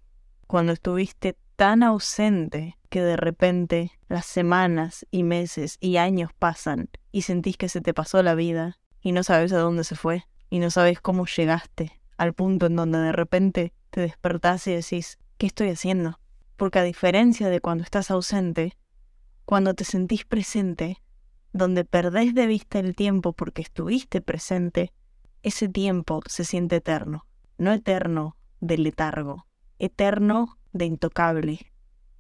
Cuando 0.48 0.72
estuviste 0.72 1.36
tan 1.56 1.84
ausente 1.84 2.78
que 2.90 3.02
de 3.02 3.18
repente 3.18 3.92
las 4.08 4.26
semanas 4.26 5.06
y 5.12 5.24
meses 5.24 5.78
y 5.82 5.98
años 5.98 6.32
pasan 6.38 6.90
y 7.12 7.24
sentís 7.24 7.58
que 7.58 7.70
se 7.70 7.82
te 7.82 7.94
pasó 7.94 8.24
la 8.24 8.36
vida 8.36 8.80
y 9.02 9.12
no 9.12 9.24
sabes 9.24 9.52
a 9.54 9.60
dónde 9.60 9.84
se 9.84 9.96
fue 9.96 10.26
y 10.50 10.60
no 10.60 10.72
sabes 10.72 11.02
cómo 11.02 11.26
llegaste 11.26 12.00
al 12.18 12.34
punto 12.34 12.66
en 12.66 12.76
donde 12.76 13.00
de 13.00 13.12
repente 13.12 13.74
te 13.90 14.02
despertás 14.02 14.68
y 14.68 14.74
decís, 14.74 15.20
¿qué 15.38 15.48
estoy 15.48 15.70
haciendo? 15.70 16.20
Porque 16.56 16.80
a 16.80 16.84
diferencia 16.84 17.50
de 17.50 17.62
cuando 17.62 17.84
estás 17.84 18.12
ausente, 18.12 18.78
cuando 19.46 19.74
te 19.74 19.84
sentís 19.84 20.26
presente, 20.26 21.02
donde 21.54 21.86
perdés 21.86 22.36
de 22.36 22.48
vista 22.48 22.80
el 22.80 22.96
tiempo 22.96 23.34
porque 23.34 23.62
estuviste 23.62 24.22
presente, 24.22 24.94
ese 25.42 25.68
tiempo 25.68 26.22
se 26.28 26.46
siente 26.46 26.78
eterno. 26.78 27.26
No 27.58 27.74
eterno 27.74 28.36
de 28.60 28.78
letargo, 28.78 29.46
eterno 29.80 30.58
de 30.72 30.86
intocable, 30.86 31.72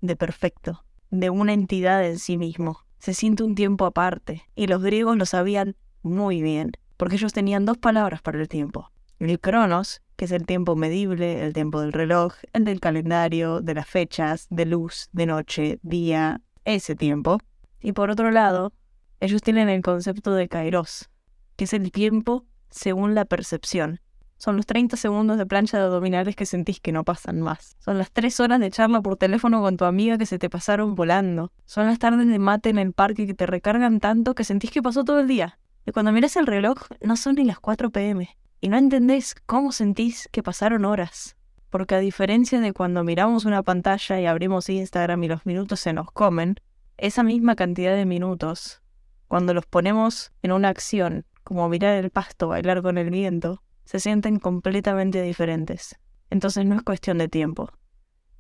de 0.02 0.16
perfecto, 0.16 0.84
de 1.12 1.30
una 1.30 1.54
entidad 1.54 2.06
en 2.06 2.20
sí 2.20 2.38
mismo. 2.38 2.80
Se 3.00 3.14
siente 3.14 3.44
un 3.44 3.56
tiempo 3.56 3.86
aparte, 3.86 4.44
y 4.56 4.68
los 4.68 4.82
griegos 4.82 5.18
lo 5.18 5.26
sabían 5.26 5.76
muy 6.02 6.42
bien, 6.42 6.72
porque 6.98 7.16
ellos 7.16 7.34
tenían 7.34 7.66
dos 7.66 7.78
palabras 7.78 8.22
para 8.22 8.40
el 8.40 8.48
tiempo. 8.48 8.92
El 9.20 9.40
cronos, 9.40 10.02
que 10.20 10.26
es 10.26 10.34
el 10.34 10.46
tiempo 10.46 10.76
medible, 10.76 11.46
el 11.46 11.54
tiempo 11.54 11.80
del 11.80 11.94
reloj, 11.94 12.34
el 12.52 12.66
del 12.66 12.82
calendario, 12.82 13.62
de 13.62 13.74
las 13.74 13.88
fechas, 13.88 14.48
de 14.50 14.66
luz, 14.66 15.08
de 15.14 15.26
noche, 15.26 15.80
día, 15.82 16.42
ese 16.66 16.94
tiempo. 16.94 17.38
Y 17.80 17.94
por 17.94 18.10
otro 18.10 18.30
lado, 18.30 18.74
ellos 19.22 19.42
tienen 19.42 19.70
el 19.70 19.82
concepto 19.82 20.34
de 20.34 20.50
kairos, 20.50 21.10
que 21.56 21.64
es 21.64 21.72
el 21.72 21.94
tiempo 21.94 22.46
según 22.70 23.16
la 23.16 23.24
percepción. 23.24 24.02
Son 24.36 24.58
los 24.58 24.66
30 24.66 24.98
segundos 24.98 25.38
de 25.38 25.46
plancha 25.46 25.78
de 25.78 25.86
abdominales 25.86 26.36
que 26.36 26.46
sentís 26.46 26.82
que 26.82 26.92
no 26.92 27.06
pasan 27.06 27.40
más. 27.40 27.78
Son 27.80 27.98
las 27.98 28.12
3 28.12 28.42
horas 28.42 28.60
de 28.60 28.72
charla 28.72 29.00
por 29.00 29.16
teléfono 29.16 29.62
con 29.62 29.78
tu 29.78 29.86
amiga 29.86 30.18
que 30.18 30.26
se 30.26 30.38
te 30.38 30.50
pasaron 30.50 30.96
volando. 30.96 31.54
Son 31.64 31.86
las 31.86 31.98
tardes 31.98 32.28
de 32.28 32.40
mate 32.40 32.68
en 32.68 32.78
el 32.78 32.92
parque 32.92 33.26
que 33.26 33.34
te 33.34 33.46
recargan 33.46 34.02
tanto 34.02 34.36
que 34.36 34.44
sentís 34.44 34.72
que 34.72 34.82
pasó 34.82 35.06
todo 35.06 35.22
el 35.22 35.30
día. 35.30 35.60
Y 35.86 35.94
cuando 35.94 36.12
miras 36.12 36.36
el 36.36 36.46
reloj, 36.46 36.78
no 37.00 37.16
son 37.16 37.36
ni 37.36 37.46
las 37.46 37.62
4 37.62 37.90
pm 37.90 38.38
y 38.62 38.70
no 38.70 38.78
entendés 38.78 39.36
cómo 39.46 39.72
sentís 39.72 40.28
que 40.32 40.44
pasaron 40.44 40.86
horas. 40.86 41.36
Porque 41.70 41.96
a 41.96 42.00
diferencia 42.00 42.60
de 42.60 42.74
cuando 42.74 43.04
miramos 43.04 43.46
una 43.46 43.64
pantalla 43.64 44.20
y 44.20 44.26
abrimos 44.26 44.70
Instagram 44.70 45.24
y 45.24 45.28
los 45.28 45.46
minutos 45.46 45.80
se 45.80 45.94
nos 45.94 46.12
comen, 46.12 46.56
esa 46.98 47.24
misma 47.24 47.56
cantidad 47.56 47.96
de 47.96 48.06
minutos, 48.06 48.82
cuando 49.28 49.54
los 49.54 49.66
ponemos 49.66 50.32
en 50.42 50.52
una 50.52 50.70
acción, 50.70 51.26
como 51.44 51.70
mirar 51.70 51.96
el 51.96 52.10
pasto, 52.10 52.48
bailar 52.48 52.82
con 52.82 52.98
el 52.98 53.10
viento, 53.10 53.64
se 53.86 54.00
sienten 54.00 54.40
completamente 54.40 55.22
diferentes. 55.22 55.98
Entonces 56.30 56.66
no 56.66 56.76
es 56.76 56.84
cuestión 56.84 57.18
de 57.20 57.28
tiempo, 57.28 57.72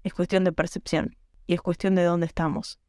es 0.03 0.13
cuestión 0.13 0.43
de 0.43 0.51
percepción 0.51 1.15
y 1.47 1.53
es 1.53 1.61
cuestión 1.61 1.95
de 1.95 2.03
dónde 2.03 2.25
estamos, 2.25 2.79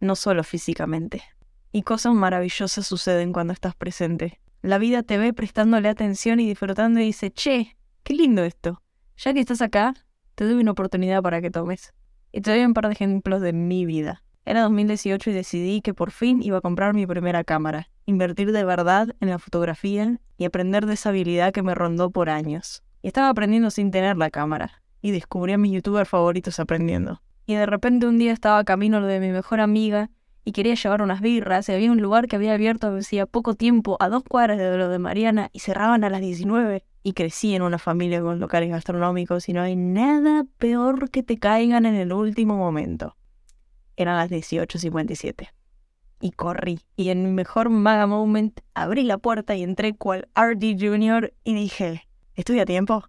no 0.00 0.16
solo 0.16 0.42
físicamente. 0.44 1.22
Y 1.70 1.82
cosas 1.82 2.14
maravillosas 2.14 2.86
suceden 2.86 3.32
cuando 3.32 3.52
estás 3.52 3.74
presente, 3.74 4.40
la 4.62 4.78
vida 4.78 5.02
te 5.02 5.18
ve 5.18 5.32
prestándole 5.32 5.88
atención 5.88 6.40
y 6.40 6.46
disfrutando 6.46 7.00
y 7.00 7.04
dice, 7.04 7.30
che, 7.30 7.76
qué 8.02 8.14
lindo 8.14 8.42
esto. 8.42 8.82
Ya 9.16 9.32
que 9.32 9.40
estás 9.40 9.62
acá, 9.62 9.94
te 10.34 10.44
doy 10.44 10.54
una 10.54 10.72
oportunidad 10.72 11.22
para 11.22 11.40
que 11.40 11.50
tomes. 11.50 11.92
Y 12.32 12.40
te 12.40 12.50
doy 12.50 12.64
un 12.64 12.74
par 12.74 12.86
de 12.86 12.92
ejemplos 12.92 13.40
de 13.40 13.52
mi 13.52 13.86
vida. 13.86 14.22
Era 14.44 14.62
2018 14.62 15.30
y 15.30 15.32
decidí 15.32 15.80
que 15.80 15.94
por 15.94 16.10
fin 16.10 16.42
iba 16.42 16.58
a 16.58 16.60
comprar 16.62 16.94
mi 16.94 17.06
primera 17.06 17.44
cámara, 17.44 17.90
invertir 18.06 18.52
de 18.52 18.64
verdad 18.64 19.14
en 19.20 19.28
la 19.28 19.38
fotografía 19.38 20.18
y 20.36 20.44
aprender 20.44 20.86
de 20.86 20.94
esa 20.94 21.10
habilidad 21.10 21.52
que 21.52 21.62
me 21.62 21.74
rondó 21.74 22.10
por 22.10 22.30
años. 22.30 22.82
Y 23.02 23.08
estaba 23.08 23.28
aprendiendo 23.28 23.70
sin 23.70 23.90
tener 23.90 24.16
la 24.16 24.30
cámara, 24.30 24.82
y 25.02 25.10
descubrí 25.10 25.52
a 25.52 25.58
mis 25.58 25.72
youtubers 25.72 26.08
favoritos 26.08 26.58
aprendiendo. 26.60 27.22
Y 27.46 27.54
de 27.54 27.66
repente 27.66 28.06
un 28.06 28.18
día 28.18 28.32
estaba 28.32 28.64
camino 28.64 29.00
de 29.00 29.20
mi 29.20 29.30
mejor 29.30 29.60
amiga 29.60 30.10
y 30.48 30.52
quería 30.52 30.76
llevar 30.76 31.02
unas 31.02 31.20
birras 31.20 31.68
y 31.68 31.72
había 31.72 31.92
un 31.92 32.00
lugar 32.00 32.26
que 32.26 32.36
había 32.36 32.54
abierto 32.54 32.96
hacía 32.96 33.26
poco 33.26 33.52
tiempo 33.52 33.98
a 34.00 34.08
dos 34.08 34.22
cuadras 34.22 34.56
de 34.56 34.78
lo 34.78 34.88
de 34.88 34.98
Mariana 34.98 35.50
y 35.52 35.58
cerraban 35.58 36.04
a 36.04 36.08
las 36.08 36.22
19 36.22 36.86
y 37.02 37.12
crecí 37.12 37.54
en 37.54 37.60
una 37.60 37.76
familia 37.78 38.22
con 38.22 38.40
locales 38.40 38.70
gastronómicos 38.70 39.46
y 39.50 39.52
no 39.52 39.60
hay 39.60 39.76
nada 39.76 40.46
peor 40.56 41.10
que 41.10 41.22
te 41.22 41.36
caigan 41.36 41.84
en 41.84 41.96
el 41.96 42.14
último 42.14 42.56
momento. 42.56 43.14
Eran 43.94 44.16
las 44.16 44.30
18.57 44.30 45.50
y 46.18 46.30
corrí. 46.30 46.80
Y 46.96 47.10
en 47.10 47.24
mi 47.24 47.30
mejor 47.30 47.68
maga 47.68 48.06
moment 48.06 48.58
abrí 48.72 49.02
la 49.02 49.18
puerta 49.18 49.54
y 49.54 49.62
entré 49.62 49.96
cual 49.96 50.30
RD 50.34 50.80
Jr. 50.80 51.34
y 51.44 51.52
dije, 51.52 52.08
¿estoy 52.36 52.58
a 52.60 52.64
tiempo? 52.64 53.04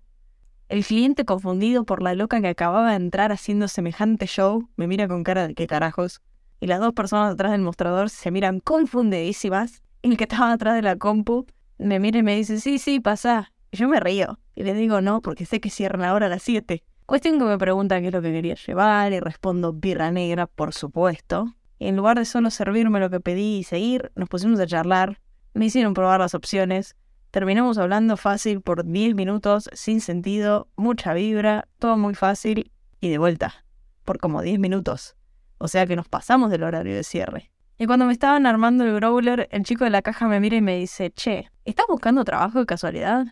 El 0.67 0.83
cliente 0.83 1.23
confundido 1.23 1.85
por 1.85 2.03
la 2.03 2.15
loca 2.15 2.41
que 2.41 2.49
acababa 2.49 2.89
de 2.89 2.97
entrar 2.97 3.31
haciendo 3.31 3.69
semejante 3.69 4.27
show 4.27 4.67
me 4.75 4.87
mira 4.87 5.07
con 5.07 5.23
cara 5.23 5.47
de 5.47 5.55
qué 5.55 5.67
carajos. 5.67 6.21
Y 6.59 6.67
las 6.67 6.79
dos 6.79 6.93
personas 6.93 7.33
atrás 7.33 7.51
del 7.51 7.61
mostrador 7.61 8.09
se 8.09 8.31
miran 8.31 8.59
confundidísimas. 8.59 9.81
El 10.01 10.17
que 10.17 10.25
estaba 10.25 10.51
atrás 10.51 10.75
de 10.75 10.81
la 10.81 10.97
compu 10.97 11.45
me 11.77 11.99
mira 11.99 12.19
y 12.19 12.23
me 12.23 12.35
dice, 12.35 12.59
sí, 12.59 12.79
sí, 12.79 12.99
pasa. 12.99 13.51
Y 13.71 13.77
yo 13.77 13.87
me 13.87 13.99
río. 13.99 14.39
Y 14.55 14.63
le 14.63 14.73
digo 14.73 15.01
no, 15.01 15.21
porque 15.21 15.45
sé 15.45 15.61
que 15.61 15.69
cierran 15.69 16.03
ahora 16.03 16.25
a 16.25 16.29
las 16.29 16.43
7. 16.43 16.83
Cuestión 17.05 17.39
que 17.39 17.45
me 17.45 17.57
preguntan 17.57 18.01
qué 18.01 18.07
es 18.07 18.13
lo 18.13 18.21
que 18.21 18.31
quería 18.31 18.55
llevar 18.55 19.13
y 19.13 19.19
respondo 19.19 19.73
birra 19.73 20.11
negra, 20.11 20.47
por 20.47 20.73
supuesto. 20.73 21.55
En 21.79 21.95
lugar 21.95 22.19
de 22.19 22.25
solo 22.25 22.51
servirme 22.51 22.99
lo 22.99 23.09
que 23.09 23.21
pedí 23.21 23.59
y 23.59 23.63
seguir, 23.63 24.11
nos 24.15 24.27
pusimos 24.27 24.59
a 24.59 24.67
charlar. 24.67 25.19
Me 25.53 25.65
hicieron 25.65 25.93
probar 25.93 26.19
las 26.19 26.35
opciones. 26.35 26.95
Terminamos 27.31 27.77
hablando 27.77 28.17
fácil 28.17 28.61
por 28.61 28.85
10 28.85 29.15
minutos, 29.15 29.69
sin 29.73 30.01
sentido, 30.01 30.67
mucha 30.75 31.13
vibra, 31.13 31.67
todo 31.79 31.95
muy 31.95 32.15
fácil 32.15 32.71
y 32.99 33.09
de 33.09 33.17
vuelta, 33.17 33.65
por 34.03 34.19
como 34.19 34.41
10 34.41 34.59
minutos. 34.59 35.15
O 35.59 35.67
sea 35.67 35.85
que 35.85 35.95
nos 35.95 36.07
pasamos 36.07 36.49
del 36.49 36.63
horario 36.63 36.95
de 36.95 37.03
cierre. 37.03 37.51
Y 37.77 37.85
cuando 37.85 38.05
me 38.05 38.13
estaban 38.13 38.45
armando 38.45 38.83
el 38.83 38.95
growler, 38.95 39.47
el 39.51 39.63
chico 39.63 39.83
de 39.83 39.89
la 39.89 40.01
caja 40.01 40.27
me 40.27 40.39
mira 40.39 40.57
y 40.57 40.61
me 40.61 40.77
dice, 40.77 41.11
che, 41.11 41.49
¿estás 41.63 41.85
buscando 41.87 42.25
trabajo 42.25 42.59
de 42.59 42.65
casualidad? 42.65 43.27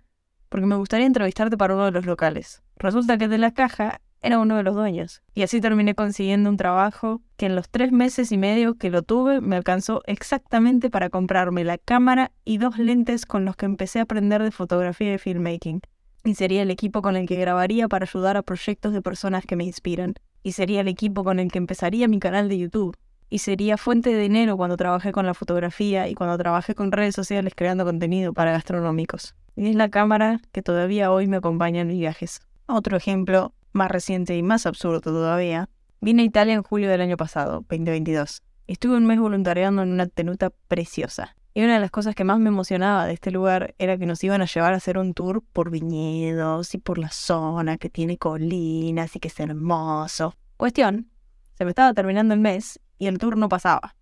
Porque 0.50 0.66
me 0.66 0.76
gustaría 0.76 1.06
entrevistarte 1.06 1.58
para 1.58 1.74
uno 1.74 1.86
de 1.86 1.92
los 1.92 2.06
locales. 2.06 2.62
Resulta 2.78 3.18
que 3.18 3.28
de 3.28 3.38
la 3.38 3.52
caja 3.52 4.00
era 4.22 4.40
uno 4.40 4.56
de 4.56 4.64
los 4.64 4.76
dueños. 4.76 5.22
Y 5.34 5.44
así 5.44 5.62
terminé 5.62 5.96
consiguiendo 5.96 6.50
un 6.50 6.58
trabajo 6.58 7.22
que 7.36 7.48
en 7.48 7.56
los 7.56 7.70
tres 7.70 7.92
meses 7.92 8.32
y 8.32 8.38
medio 8.38 8.76
que 8.76 8.90
lo 8.90 9.04
tuve 9.04 9.42
me 9.42 9.56
alcanzó 9.56 10.02
exactamente 10.06 10.90
para 10.90 11.10
comprarme 11.10 11.64
la 11.64 11.78
cámara 11.78 12.32
y 12.44 12.58
dos 12.58 12.78
lentes 12.78 13.26
con 13.26 13.46
los 13.46 13.56
que 13.56 13.66
empecé 13.66 14.00
a 14.00 14.04
aprender 14.04 14.44
de 14.44 14.52
fotografía 14.52 15.14
y 15.14 15.18
filmmaking. 15.18 15.82
Y 16.24 16.36
sería 16.36 16.62
el 16.62 16.72
equipo 16.72 17.02
con 17.02 17.16
el 17.16 17.28
que 17.28 17.36
grabaría 17.36 17.88
para 17.88 18.06
ayudar 18.06 18.38
a 18.38 18.42
proyectos 18.42 18.94
de 18.94 19.02
personas 19.02 19.46
que 19.46 19.56
me 19.56 19.64
inspiran. 19.64 20.16
Y 20.48 20.54
sería 20.54 20.80
el 20.80 20.88
equipo 20.88 21.26
con 21.26 21.40
el 21.40 21.52
que 21.52 21.58
empezaría 21.58 22.08
mi 22.08 22.20
canal 22.20 22.48
de 22.48 22.58
YouTube. 22.58 22.96
Y 23.30 23.40
sería 23.40 23.76
fuente 23.76 24.14
de 24.14 24.22
dinero 24.22 24.56
cuando 24.56 24.78
trabajé 24.78 25.12
con 25.12 25.26
la 25.26 25.34
fotografía 25.34 26.08
y 26.08 26.14
cuando 26.14 26.38
trabajé 26.38 26.74
con 26.74 26.94
redes 26.94 27.16
sociales 27.16 27.52
creando 27.54 27.84
contenido 27.84 28.32
para 28.32 28.54
gastronómicos. 28.54 29.36
Y 29.58 29.68
es 29.68 29.76
la 29.76 29.90
cámara 29.90 30.40
que 30.54 30.62
todavía 30.62 31.12
hoy 31.12 31.28
me 31.28 31.36
acompaña 31.36 31.82
en 31.82 31.90
mis 31.90 32.00
viajes. 32.00 32.40
Otro 32.66 32.96
ejemplo 32.96 33.54
más 33.74 33.92
reciente 33.92 34.38
y 34.38 34.42
más 34.42 34.66
absurdo 34.66 35.02
todavía, 35.02 35.68
vine 36.00 36.22
a 36.22 36.26
Italia 36.26 36.54
en 36.54 36.64
julio 36.64 36.90
del 36.90 37.02
año 37.02 37.18
pasado, 37.18 37.66
2022. 37.68 38.42
Estuve 38.68 38.96
un 38.96 39.06
mes 39.06 39.20
voluntariando 39.20 39.82
en 39.82 39.92
una 39.92 40.08
tenuta 40.08 40.52
preciosa. 40.70 41.36
Y 41.58 41.64
una 41.64 41.74
de 41.74 41.80
las 41.80 41.90
cosas 41.90 42.14
que 42.14 42.24
más 42.24 42.38
me 42.38 42.50
emocionaba 42.50 43.08
de 43.08 43.14
este 43.14 43.32
lugar 43.32 43.74
era 43.80 43.98
que 43.98 44.06
nos 44.06 44.24
iban 44.24 44.44
a 44.44 44.46
llevar 44.46 44.74
a 44.74 44.78
hacer 44.78 45.00
un 45.00 45.16
tour 45.16 45.44
por 45.54 45.72
viñedos 45.72 46.76
y 46.76 46.78
por 46.78 47.00
la 47.00 47.10
zona 47.10 47.80
que 47.80 47.90
tiene 47.90 48.20
colinas 48.20 49.16
y 49.16 49.20
que 49.20 49.30
es 49.30 49.40
hermoso. 49.40 50.36
Cuestión, 50.56 51.10
se 51.56 51.66
me 51.66 51.72
estaba 51.72 51.96
terminando 51.96 52.36
el 52.36 52.42
mes 52.42 52.80
y 53.00 53.08
el 53.08 53.18
tour 53.18 53.38
no 53.38 53.50
pasaba. 53.50 53.96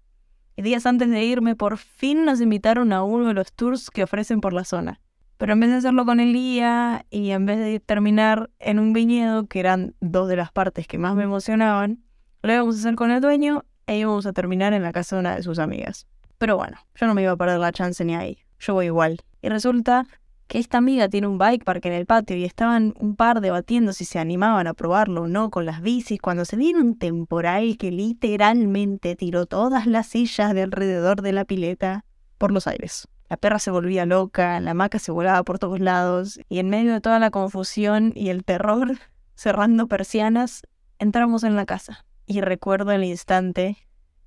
Y 0.58 0.64
días 0.64 0.86
antes 0.86 1.10
de 1.10 1.24
irme, 1.24 1.56
por 1.56 1.78
fin 1.78 2.26
nos 2.26 2.42
invitaron 2.42 2.92
a 2.92 3.04
uno 3.04 3.30
de 3.30 3.34
los 3.36 3.54
tours 3.54 3.90
que 3.90 4.04
ofrecen 4.04 4.42
por 4.42 4.52
la 4.52 4.66
zona. 4.66 5.00
Pero 5.38 5.54
en 5.54 5.62
vez 5.62 5.70
de 5.70 5.78
hacerlo 5.78 6.04
con 6.04 6.20
el 6.20 6.34
guía 6.34 7.06
y 7.10 7.30
en 7.30 7.46
vez 7.46 7.60
de 7.60 7.80
terminar 7.80 8.50
en 8.60 8.80
un 8.80 8.92
viñedo, 8.92 9.48
que 9.48 9.62
eran 9.62 9.96
dos 10.02 10.28
de 10.28 10.36
las 10.36 10.52
partes 10.52 10.88
que 10.88 10.98
más 10.98 11.16
me 11.16 11.24
emocionaban, 11.24 12.04
lo 12.42 12.52
íbamos 12.52 12.76
a 12.76 12.80
hacer 12.80 12.96
con 12.96 13.12
el 13.12 13.22
dueño 13.22 13.64
e 13.88 13.98
íbamos 13.98 14.26
a 14.26 14.34
terminar 14.34 14.74
en 14.74 14.84
la 14.84 14.92
casa 14.92 15.16
de 15.16 15.22
una 15.22 15.38
de 15.38 15.44
sus 15.44 15.58
amigas. 15.58 16.06
Pero 16.38 16.58
bueno, 16.58 16.78
yo 16.96 17.08
no 17.08 17.14
me 17.14 17.24
iba 17.24 17.32
a 17.32 17.38
perder 17.38 17.60
la 17.60 17.72
chance 17.72 18.04
ni 18.04 18.16
ahí. 18.16 18.38
Yo 18.60 18.74
voy 18.74 18.88
igual. 18.88 19.22
Y 19.42 19.50
resulta 19.50 20.06
que 20.48 20.60
esta 20.60 20.78
amiga 20.78 21.10
tiene 21.10 21.28
un 21.28 21.38
bike 21.38 21.64
park 21.64 21.86
en 21.86 21.94
el 21.94 22.06
patio 22.06 22.36
y 22.36 22.46
estaban 22.46 22.94
un 23.00 23.16
par 23.16 23.42
debatiendo 23.42 23.94
si 23.94 24.06
se 24.06 24.20
animaban 24.20 24.68
a 24.68 24.74
probarlo 24.74 25.24
o 25.24 25.28
no 25.28 25.50
con 25.50 25.66
las 25.66 25.82
bicis 25.82 26.22
cuando 26.22 26.46
se 26.46 26.56
vino 26.56 26.80
un 26.80 26.98
temporal 26.98 27.78
que 27.78 27.92
literalmente 27.92 29.16
tiró 29.16 29.46
todas 29.46 29.88
las 29.88 30.08
sillas 30.08 30.54
de 30.54 30.64
alrededor 30.64 31.22
de 31.22 31.32
la 31.32 31.46
pileta 31.46 32.06
por 32.38 32.52
los 32.52 32.68
aires. 32.68 33.08
La 33.28 33.38
perra 33.38 33.58
se 33.58 33.72
volvía 33.72 34.06
loca, 34.06 34.60
la 34.60 34.72
hamaca 34.72 35.00
se 35.00 35.12
volaba 35.12 35.42
por 35.44 35.58
todos 35.58 35.80
lados, 35.80 36.40
y 36.48 36.60
en 36.60 36.70
medio 36.70 36.94
de 36.94 37.02
toda 37.02 37.18
la 37.18 37.32
confusión 37.32 38.14
y 38.16 38.30
el 38.30 38.44
terror, 38.44 39.00
cerrando 39.36 39.88
persianas, 39.88 40.62
entramos 41.00 41.44
en 41.44 41.56
la 41.56 41.66
casa. 41.66 42.06
Y 42.28 42.42
recuerdo 42.42 42.92
el 42.92 43.04
instante 43.04 43.78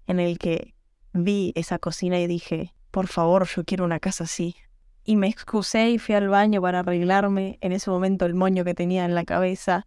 en 0.06 0.18
el 0.18 0.38
que 0.38 0.74
vi 1.12 1.52
esa 1.54 1.78
cocina 1.78 2.18
y 2.18 2.26
dije, 2.26 2.74
por 2.90 3.06
favor, 3.06 3.46
yo 3.46 3.64
quiero 3.64 3.84
una 3.84 4.00
casa 4.00 4.24
así. 4.24 4.56
Y 5.04 5.16
me 5.16 5.28
excusé 5.28 5.90
y 5.90 5.98
fui 5.98 6.14
al 6.14 6.28
baño 6.28 6.60
para 6.60 6.80
arreglarme 6.80 7.58
en 7.60 7.72
ese 7.72 7.90
momento 7.90 8.26
el 8.26 8.34
moño 8.34 8.64
que 8.64 8.74
tenía 8.74 9.04
en 9.04 9.14
la 9.14 9.24
cabeza. 9.24 9.86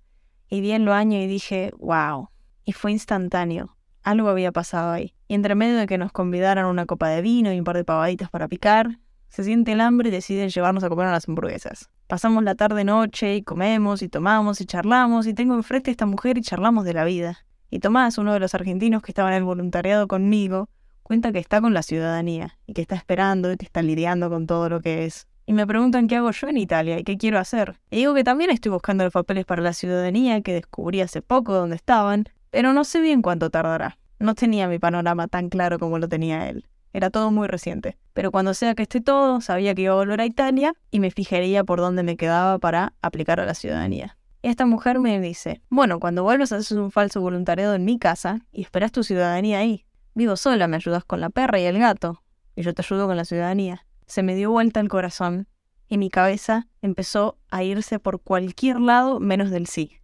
Y 0.50 0.62
vi 0.62 0.72
el 0.72 0.86
baño 0.86 1.20
y 1.20 1.28
dije, 1.28 1.72
wow. 1.78 2.30
Y 2.66 2.74
fue 2.74 2.92
instantáneo. 2.92 3.78
Algo 4.04 4.30
había 4.30 4.52
pasado 4.52 4.92
ahí. 4.92 5.14
Y 5.28 5.36
entre 5.36 5.56
medio 5.56 5.78
de 5.78 5.88
que 5.88 5.98
nos 5.98 6.12
convidaran 6.12 6.66
una 6.66 6.86
copa 6.86 7.10
de 7.10 7.22
vino 7.22 7.54
y 7.54 7.60
un 7.60 7.64
par 7.64 7.78
de 7.78 7.84
pavaditas 7.84 8.30
para 8.30 8.48
picar, 8.48 8.98
se 9.30 9.44
siente 9.44 9.72
el 9.72 9.82
hambre 9.82 10.10
y 10.10 10.12
deciden 10.12 10.50
llevarnos 10.50 10.84
a 10.84 10.90
comer 10.90 11.08
unas 11.08 11.28
hamburguesas. 11.28 11.90
Pasamos 12.08 12.44
la 12.44 12.56
tarde-noche 12.56 13.36
y 13.36 13.44
comemos 13.44 14.02
y 14.02 14.10
tomamos 14.10 14.60
y 14.60 14.66
charlamos 14.66 15.26
y 15.26 15.34
tengo 15.34 15.56
enfrente 15.56 15.90
a 15.90 15.94
esta 15.94 16.06
mujer 16.06 16.38
y 16.38 16.42
charlamos 16.42 16.84
de 16.84 16.94
la 16.94 17.06
vida. 17.06 17.46
Y 17.70 17.80
Tomás, 17.80 18.18
uno 18.18 18.34
de 18.34 18.42
los 18.42 18.54
argentinos 18.54 19.02
que 19.02 19.12
estaba 19.12 19.30
en 19.30 19.36
el 19.36 19.44
voluntariado 19.44 20.10
conmigo, 20.10 20.68
cuenta 21.12 21.34
que 21.34 21.40
está 21.40 21.60
con 21.60 21.74
la 21.74 21.84
ciudadanía 21.84 22.58
y 22.68 22.74
que 22.74 22.82
está 22.82 22.96
esperando 22.96 23.52
y 23.52 23.58
que 23.58 23.66
está 23.66 23.82
lidiando 23.82 24.30
con 24.30 24.48
todo 24.48 24.70
lo 24.70 24.80
que 24.80 25.04
es. 25.04 25.28
Y 25.46 25.52
me 25.52 25.68
preguntan 25.68 26.08
qué 26.08 26.16
hago 26.16 26.32
yo 26.32 26.48
en 26.48 26.56
Italia 26.56 26.98
y 26.98 27.04
qué 27.04 27.18
quiero 27.18 27.38
hacer. 27.38 27.76
Y 27.90 27.98
digo 27.98 28.14
que 28.14 28.24
también 28.24 28.50
estoy 28.50 28.72
buscando 28.72 29.04
los 29.04 29.12
papeles 29.12 29.44
para 29.44 29.62
la 29.62 29.74
ciudadanía 29.74 30.42
que 30.42 30.54
descubrí 30.54 31.02
hace 31.02 31.22
poco 31.22 31.54
dónde 31.54 31.76
estaban 31.76 32.30
pero 32.50 32.72
no 32.72 32.86
sé 32.86 33.02
bien 33.02 33.22
cuánto 33.22 33.50
tardará. 33.50 33.98
No 34.20 34.36
tenía 34.36 34.70
mi 34.70 34.80
panorama 34.80 35.28
tan 35.28 35.50
claro 35.50 35.80
como 35.80 36.00
lo 36.00 36.08
tenía 36.08 36.48
él. 36.50 36.66
Era 36.94 37.10
todo 37.10 37.30
muy 37.30 37.50
reciente. 37.50 37.98
Pero 38.14 38.32
cuando 38.32 38.54
sea 38.54 38.74
que 38.74 38.84
esté 38.84 39.02
todo, 39.02 39.42
sabía 39.42 39.76
que 39.76 39.82
iba 39.84 39.94
a 39.94 39.98
volver 39.98 40.22
a 40.22 40.26
Italia 40.26 40.74
y 40.92 41.02
me 41.02 41.12
fijaría 41.12 41.66
por 41.66 41.80
dónde 41.80 42.04
me 42.04 42.16
quedaba 42.16 42.58
para 42.60 42.94
aplicar 43.02 43.42
a 43.42 43.46
la 43.46 43.54
ciudadanía. 43.54 44.18
Esta 44.44 44.66
mujer 44.66 45.00
me 45.00 45.20
dice, 45.20 45.62
bueno, 45.70 46.00
cuando 46.00 46.24
vuelvas 46.24 46.54
haces 46.54 46.72
un 46.72 46.90
falso 46.90 47.20
voluntariado 47.20 47.76
en 47.76 47.84
mi 47.84 48.00
casa 48.00 48.40
y 48.54 48.62
esperas 48.62 48.94
tu 48.94 49.04
ciudadanía 49.04 49.60
ahí. 49.60 49.86
Vivo 50.14 50.36
sola, 50.36 50.68
me 50.68 50.76
ayudas 50.76 51.06
con 51.06 51.22
la 51.22 51.30
perra 51.30 51.60
y 51.60 51.64
el 51.64 51.80
gato. 51.80 52.22
Y 52.56 52.64
yo 52.64 52.74
te 52.74 52.82
ayudo 52.82 53.08
con 53.08 53.16
la 53.16 53.26
ciudadanía. 53.26 53.86
Se 54.08 54.24
me 54.24 54.36
dio 54.36 54.52
vuelta 54.52 54.80
el 54.82 54.90
corazón 54.90 55.48
y 55.88 55.98
mi 55.98 56.10
cabeza 56.10 56.68
empezó 56.82 57.38
a 57.50 57.64
irse 57.64 58.00
por 58.00 58.22
cualquier 58.22 58.80
lado 58.80 59.20
menos 59.20 59.52
del 59.52 59.68
sí. 59.68 59.98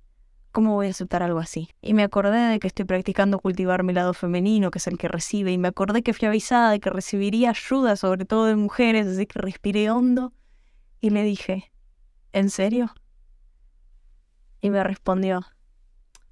¿Cómo 0.52 0.74
voy 0.74 0.88
a 0.88 0.90
aceptar 0.92 1.24
algo 1.24 1.40
así? 1.40 1.70
Y 1.82 1.94
me 1.94 2.04
acordé 2.04 2.40
de 2.40 2.60
que 2.60 2.68
estoy 2.68 2.86
practicando 2.86 3.40
cultivar 3.40 3.84
mi 3.84 3.94
lado 3.94 4.14
femenino, 4.14 4.72
que 4.72 4.80
es 4.80 4.88
el 4.88 4.98
que 4.98 5.08
recibe, 5.08 5.52
y 5.52 5.58
me 5.58 5.68
acordé 5.68 6.04
que 6.04 6.14
fui 6.14 6.28
avisada 6.28 6.72
de 6.72 6.80
que 6.80 6.90
recibiría 6.90 7.52
ayuda, 7.52 7.96
sobre 7.96 8.26
todo 8.26 8.46
de 8.46 8.56
mujeres, 8.56 9.08
así 9.08 9.28
que 9.28 9.40
respiré 9.40 9.92
hondo 9.92 10.34
y 11.00 11.12
le 11.12 11.24
dije, 11.24 11.72
¿en 12.34 12.50
serio? 12.50 12.94
Y 14.62 14.70
me 14.70 14.84
respondió, 14.84 15.42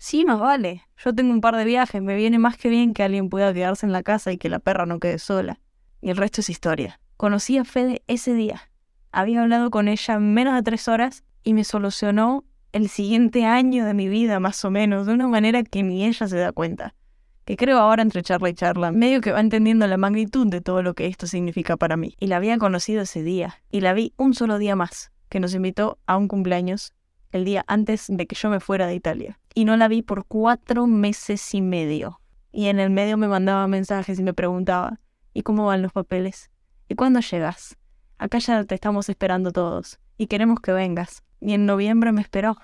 sí, 0.05 0.23
más 0.23 0.39
vale, 0.39 0.83
yo 1.03 1.15
tengo 1.15 1.33
un 1.33 1.41
par 1.41 1.55
de 1.55 1.65
viajes, 1.65 1.99
me 1.99 2.15
viene 2.15 2.37
más 2.37 2.57
que 2.57 2.69
bien 2.69 2.93
que 2.93 3.01
alguien 3.01 3.27
pueda 3.27 3.51
quedarse 3.51 3.87
en 3.87 3.91
la 3.91 4.03
casa 4.03 4.31
y 4.31 4.37
que 4.37 4.49
la 4.49 4.59
perra 4.59 4.85
no 4.85 4.99
quede 4.99 5.17
sola. 5.17 5.59
Y 5.99 6.11
el 6.11 6.17
resto 6.17 6.41
es 6.41 6.49
historia. 6.51 6.99
Conocí 7.17 7.57
a 7.57 7.65
Fede 7.65 8.03
ese 8.05 8.35
día. 8.35 8.69
Había 9.11 9.41
hablado 9.41 9.71
con 9.71 9.87
ella 9.87 10.19
menos 10.19 10.53
de 10.53 10.61
tres 10.61 10.87
horas 10.87 11.23
y 11.43 11.55
me 11.55 11.63
solucionó 11.63 12.43
el 12.71 12.87
siguiente 12.87 13.45
año 13.45 13.83
de 13.83 13.95
mi 13.95 14.07
vida, 14.07 14.39
más 14.39 14.63
o 14.63 14.69
menos, 14.69 15.07
de 15.07 15.13
una 15.13 15.27
manera 15.27 15.63
que 15.63 15.81
ni 15.81 16.05
ella 16.05 16.27
se 16.27 16.37
da 16.37 16.51
cuenta. 16.51 16.93
Que 17.43 17.57
creo 17.57 17.79
ahora 17.79 18.03
entre 18.03 18.21
charla 18.21 18.49
y 18.49 18.53
charla, 18.53 18.91
medio 18.91 19.21
que 19.21 19.31
va 19.31 19.39
entendiendo 19.39 19.87
la 19.87 19.97
magnitud 19.97 20.45
de 20.45 20.61
todo 20.61 20.83
lo 20.83 20.93
que 20.93 21.07
esto 21.07 21.25
significa 21.25 21.77
para 21.77 21.97
mí. 21.97 22.15
Y 22.19 22.27
la 22.27 22.35
había 22.35 22.59
conocido 22.59 23.01
ese 23.01 23.23
día, 23.23 23.61
y 23.71 23.81
la 23.81 23.93
vi 23.93 24.13
un 24.17 24.35
solo 24.35 24.59
día 24.59 24.75
más, 24.75 25.11
que 25.29 25.39
nos 25.39 25.55
invitó 25.55 25.97
a 26.05 26.15
un 26.17 26.27
cumpleaños 26.27 26.93
el 27.31 27.43
día 27.43 27.65
antes 27.67 28.05
de 28.07 28.27
que 28.27 28.35
yo 28.35 28.51
me 28.51 28.59
fuera 28.59 28.85
de 28.85 28.93
Italia. 28.93 29.39
Y 29.55 29.65
no 29.65 29.75
la 29.77 29.87
vi 29.87 30.03
por 30.03 30.25
cuatro 30.25 30.85
meses 30.85 31.55
y 31.55 31.61
medio. 31.61 32.21
Y 32.51 32.67
en 32.67 32.79
el 32.79 32.91
medio 32.91 33.17
me 33.17 33.27
mandaba 33.27 33.67
mensajes 33.67 34.19
y 34.19 34.23
me 34.23 34.33
preguntaba, 34.33 34.99
¿y 35.33 35.41
cómo 35.41 35.65
van 35.65 35.81
los 35.81 35.93
papeles? 35.93 36.51
¿Y 36.87 36.95
cuándo 36.95 37.21
llegas? 37.21 37.77
Acá 38.17 38.37
ya 38.37 38.63
te 38.65 38.75
estamos 38.75 39.09
esperando 39.09 39.51
todos, 39.51 39.99
y 40.17 40.27
queremos 40.27 40.59
que 40.59 40.71
vengas 40.71 41.23
y 41.39 41.53
en 41.53 41.65
noviembre 41.65 42.11
me 42.11 42.21
esperó. 42.21 42.57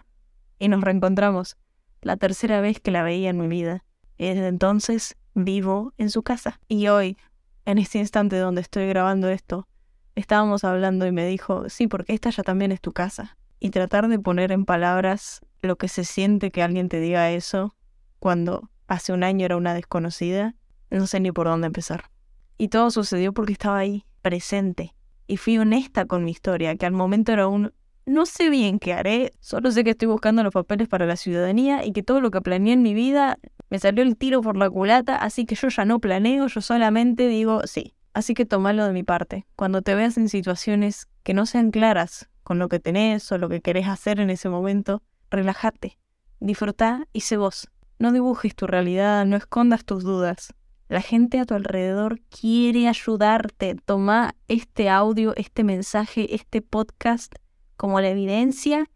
Y 0.60 0.68
nos 0.68 0.82
reencontramos, 0.82 1.58
la 2.02 2.18
tercera 2.18 2.62
vez 2.62 2.80
que 2.80 2.92
la 2.92 3.04
veía 3.04 3.30
en 3.30 3.40
mi 3.40 3.48
vida. 3.48 3.84
Y 4.18 4.28
desde 4.28 4.48
entonces 4.48 5.18
vivo 5.34 5.94
en 5.98 6.10
su 6.10 6.24
casa. 6.24 6.60
Y 6.68 6.88
hoy, 6.88 7.18
en 7.66 7.78
este 7.78 8.00
instante 8.00 8.38
donde 8.38 8.62
estoy 8.62 8.88
grabando 8.88 9.30
esto, 9.30 9.68
estábamos 10.16 10.64
hablando 10.64 11.06
y 11.08 11.12
me 11.12 11.26
dijo, 11.26 11.70
sí, 11.70 11.88
porque 11.88 12.14
esta 12.14 12.32
ya 12.32 12.44
también 12.44 12.72
es 12.72 12.82
tu 12.82 12.92
casa. 12.92 13.38
Y 13.60 13.70
tratar 13.70 14.08
de 14.08 14.20
poner 14.20 14.52
en 14.52 14.66
palabras 14.66 15.42
lo 15.62 15.78
que 15.78 15.88
se 15.88 16.04
siente 16.04 16.52
que 16.52 16.64
alguien 16.64 16.90
te 16.90 17.00
diga 17.00 17.32
eso 17.32 17.76
cuando 18.20 18.70
hace 18.88 19.14
un 19.14 19.24
año 19.24 19.46
era 19.46 19.58
una 19.58 19.74
desconocida, 19.74 20.56
no 20.90 21.08
sé 21.08 21.20
ni 21.20 21.32
por 21.32 21.48
dónde 21.48 21.68
empezar. 21.68 22.12
Y 22.58 22.68
todo 22.68 22.92
sucedió 22.92 23.34
porque 23.34 23.54
estaba 23.54 23.78
ahí, 23.78 24.06
presente. 24.22 24.96
Y 25.28 25.38
fui 25.38 25.58
honesta 25.58 26.06
con 26.06 26.24
mi 26.24 26.32
historia, 26.32 26.76
que 26.76 26.86
al 26.86 26.92
momento 26.92 27.32
era 27.32 27.48
un 27.48 27.74
no 28.06 28.26
sé 28.26 28.50
bien 28.50 28.80
qué 28.80 28.94
haré, 28.94 29.32
solo 29.40 29.72
sé 29.72 29.84
que 29.84 29.92
estoy 29.92 30.08
buscando 30.08 30.44
los 30.44 30.54
papeles 30.54 30.88
para 30.88 31.06
la 31.06 31.16
ciudadanía 31.16 31.86
y 31.86 31.94
que 31.94 32.04
todo 32.04 32.20
lo 32.20 32.32
que 32.32 32.42
planeé 32.42 32.74
en 32.74 32.82
mi 32.82 32.94
vida 32.94 33.38
me 33.70 33.80
salió 33.80 34.04
el 34.04 34.18
tiro 34.18 34.42
por 34.42 34.58
la 34.58 34.70
culata, 34.70 35.16
así 35.16 35.46
que 35.46 35.56
yo 35.56 35.70
ya 35.70 35.86
no 35.86 36.00
planeo, 36.00 36.48
yo 36.48 36.62
solamente 36.62 37.28
digo 37.28 37.62
sí. 37.66 37.96
Así 38.14 38.34
que 38.34 38.46
tomalo 38.46 38.86
de 38.86 38.92
mi 38.92 39.04
parte. 39.04 39.46
Cuando 39.56 39.82
te 39.82 39.96
veas 39.96 40.18
en 40.18 40.28
situaciones 40.28 41.08
que 41.24 41.34
no 41.34 41.46
sean 41.46 41.72
claras 41.72 42.30
con 42.44 42.60
lo 42.60 42.68
que 42.68 42.80
tenés 42.80 43.32
o 43.32 43.38
lo 43.38 43.48
que 43.48 43.62
querés 43.62 43.88
hacer 43.88 44.20
en 44.20 44.30
ese 44.30 44.50
momento, 44.50 45.02
relájate, 45.32 45.98
disfrutá 46.40 47.08
y 47.14 47.22
sé 47.22 47.38
vos. 47.38 47.70
No 47.98 48.12
dibujes 48.12 48.56
tu 48.56 48.68
realidad, 48.68 49.26
no 49.26 49.38
escondas 49.38 49.86
tus 49.86 50.04
dudas. 50.04 50.54
La 50.90 51.02
gente 51.02 51.40
a 51.40 51.46
tu 51.46 51.54
alrededor 51.54 52.20
quiere 52.30 52.88
ayudarte. 52.88 53.76
Toma 53.86 54.36
este 54.48 54.90
audio, 54.90 55.34
este 55.38 55.64
mensaje, 55.64 56.36
este 56.36 56.62
podcast 56.62 57.34
como 57.78 58.02
la 58.02 58.10
evidencia 58.10 58.90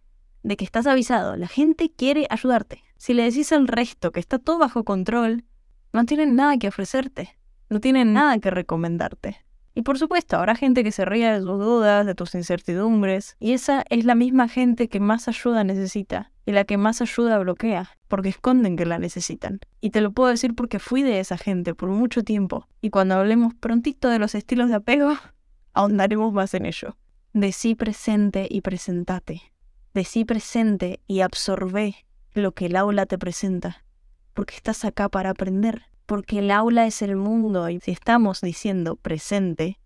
de 0.44 0.58
que 0.58 0.66
estás 0.66 0.88
avisado. 0.88 1.38
La 1.38 1.48
gente 1.48 1.90
quiere 1.90 2.28
ayudarte. 2.30 2.84
Si 2.98 3.14
le 3.14 3.24
decís 3.24 3.52
al 3.52 3.68
resto 3.68 4.12
que 4.12 4.20
está 4.20 4.40
todo 4.40 4.60
bajo 4.60 4.84
control, 4.84 5.46
no 5.94 6.06
tienen 6.06 6.36
nada 6.36 6.58
que 6.58 6.68
ofrecerte, 6.68 7.38
no 7.70 7.80
tienen 7.80 8.14
nada 8.14 8.38
que 8.40 8.52
recomendarte. 8.52 9.38
Y 9.78 9.82
por 9.82 10.00
supuesto, 10.00 10.38
habrá 10.38 10.56
gente 10.56 10.86
que 10.86 10.94
se 10.94 11.04
ría 11.04 11.34
de 11.34 11.46
tus 11.46 11.60
dudas, 11.60 12.06
de 12.06 12.16
tus 12.16 12.34
incertidumbres, 12.34 13.36
y 13.40 13.52
esa 13.52 13.84
es 13.90 14.06
la 14.06 14.16
misma 14.16 14.48
gente 14.48 14.88
que 14.88 15.02
más 15.02 15.28
ayuda 15.28 15.66
necesita 15.66 16.32
y 16.46 16.54
la 16.54 16.64
que 16.64 16.78
más 16.78 17.02
ayuda 17.02 17.40
bloquea, 17.40 17.90
porque 18.08 18.30
esconden 18.30 18.78
que 18.78 18.86
la 18.86 19.00
necesitan. 19.00 19.60
Y 19.82 19.90
te 19.90 20.00
lo 20.00 20.14
puedo 20.14 20.30
decir 20.30 20.56
porque 20.56 20.80
fui 20.80 21.04
de 21.04 21.20
esa 21.20 21.38
gente 21.38 21.76
por 21.76 21.90
mucho 21.90 22.24
tiempo, 22.24 22.70
y 22.82 22.90
cuando 22.90 23.16
hablemos 23.16 23.54
prontito 23.54 24.10
de 24.10 24.18
los 24.18 24.34
estilos 24.34 24.70
de 24.70 24.76
apego, 24.76 25.12
ahondaremos 25.74 26.32
más 26.32 26.54
en 26.54 26.66
ello. 26.68 26.96
Decí 27.34 27.76
presente 27.76 28.48
y 28.50 28.62
presentate. 28.62 29.42
Decí 29.94 30.24
presente 30.24 31.02
y 31.06 31.20
absorbe 31.20 31.96
lo 32.34 32.54
que 32.54 32.68
el 32.68 32.78
aula 32.78 33.06
te 33.06 33.18
presenta. 33.18 33.84
Porque 34.34 34.56
estás 34.56 34.86
acá 34.86 35.10
para 35.10 35.32
aprender. 35.32 35.84
Porque 36.06 36.40
el 36.40 36.52
aula 36.52 36.86
es 36.86 37.02
el 37.02 37.16
mundo 37.16 37.70
y 37.70 37.80
si 37.80 37.92
estamos 37.92 38.42
diciendo 38.42 38.96
presente, 38.96 39.80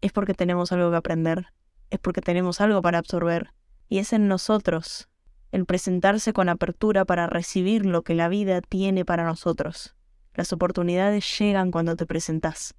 es 0.00 0.12
porque 0.12 0.34
tenemos 0.34 0.72
algo 0.72 0.90
que 0.90 0.96
aprender. 0.96 1.46
Es 1.90 1.98
porque 1.98 2.20
tenemos 2.20 2.60
algo 2.60 2.82
para 2.82 2.98
absorber. 2.98 3.52
Y 3.88 3.98
es 3.98 4.12
en 4.12 4.28
nosotros 4.28 5.08
el 5.52 5.66
presentarse 5.66 6.32
con 6.32 6.48
apertura 6.48 7.04
para 7.04 7.26
recibir 7.26 7.84
lo 7.86 8.02
que 8.02 8.14
la 8.14 8.28
vida 8.28 8.60
tiene 8.60 9.04
para 9.04 9.24
nosotros. 9.24 9.96
Las 10.34 10.52
oportunidades 10.52 11.38
llegan 11.38 11.70
cuando 11.70 11.96
te 11.96 12.06
presentas. 12.06 12.74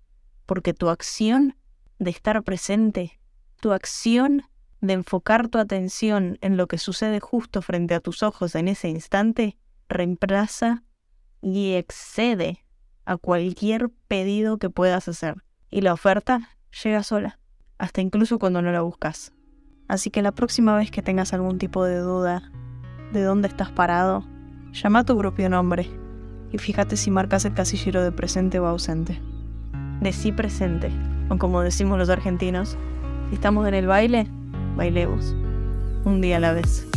Porque 0.45 0.73
tu 0.73 0.89
acción 0.89 1.55
de 1.99 2.11
estar 2.11 2.41
presente 2.43 3.21
tu 3.61 3.71
acción 3.71 4.43
de 4.81 4.93
enfocar 4.93 5.47
tu 5.47 5.59
atención 5.59 6.37
en 6.41 6.57
lo 6.57 6.67
que 6.67 6.79
sucede 6.79 7.19
justo 7.21 7.61
frente 7.61 7.93
a 7.93 7.99
tus 8.01 8.23
ojos 8.23 8.55
en 8.55 8.67
ese 8.67 8.89
instante 8.89 9.55
reemplaza 9.87 10.83
y 11.41 11.73
excede 11.73 12.63
a 13.05 13.17
cualquier 13.17 13.89
pedido 14.07 14.57
que 14.57 14.69
puedas 14.69 15.07
hacer. 15.07 15.43
Y 15.69 15.81
la 15.81 15.93
oferta 15.93 16.49
llega 16.83 17.03
sola, 17.03 17.39
hasta 17.77 18.01
incluso 18.01 18.39
cuando 18.39 18.61
no 18.61 18.71
la 18.71 18.81
buscas. 18.81 19.33
Así 19.87 20.09
que 20.09 20.21
la 20.21 20.31
próxima 20.31 20.75
vez 20.75 20.91
que 20.91 21.01
tengas 21.01 21.33
algún 21.33 21.57
tipo 21.57 21.83
de 21.83 21.97
duda 21.97 22.51
de 23.11 23.23
dónde 23.23 23.47
estás 23.47 23.71
parado, 23.71 24.25
llama 24.71 24.99
a 24.99 25.03
tu 25.03 25.17
propio 25.17 25.49
nombre 25.49 25.89
y 26.51 26.57
fíjate 26.57 26.97
si 26.97 27.11
marcas 27.11 27.45
el 27.45 27.53
casillero 27.53 28.03
de 28.03 28.11
presente 28.11 28.59
o 28.59 28.67
ausente. 28.67 29.19
Decí 30.01 30.31
presente, 30.31 30.91
o 31.29 31.37
como 31.37 31.61
decimos 31.61 31.97
los 31.97 32.09
argentinos, 32.09 32.77
estamos 33.31 33.67
en 33.67 33.73
el 33.73 33.87
baile, 33.87 34.27
bailemos. 34.75 35.35
Un 36.03 36.21
día 36.21 36.37
a 36.37 36.39
la 36.39 36.53
vez. 36.53 36.90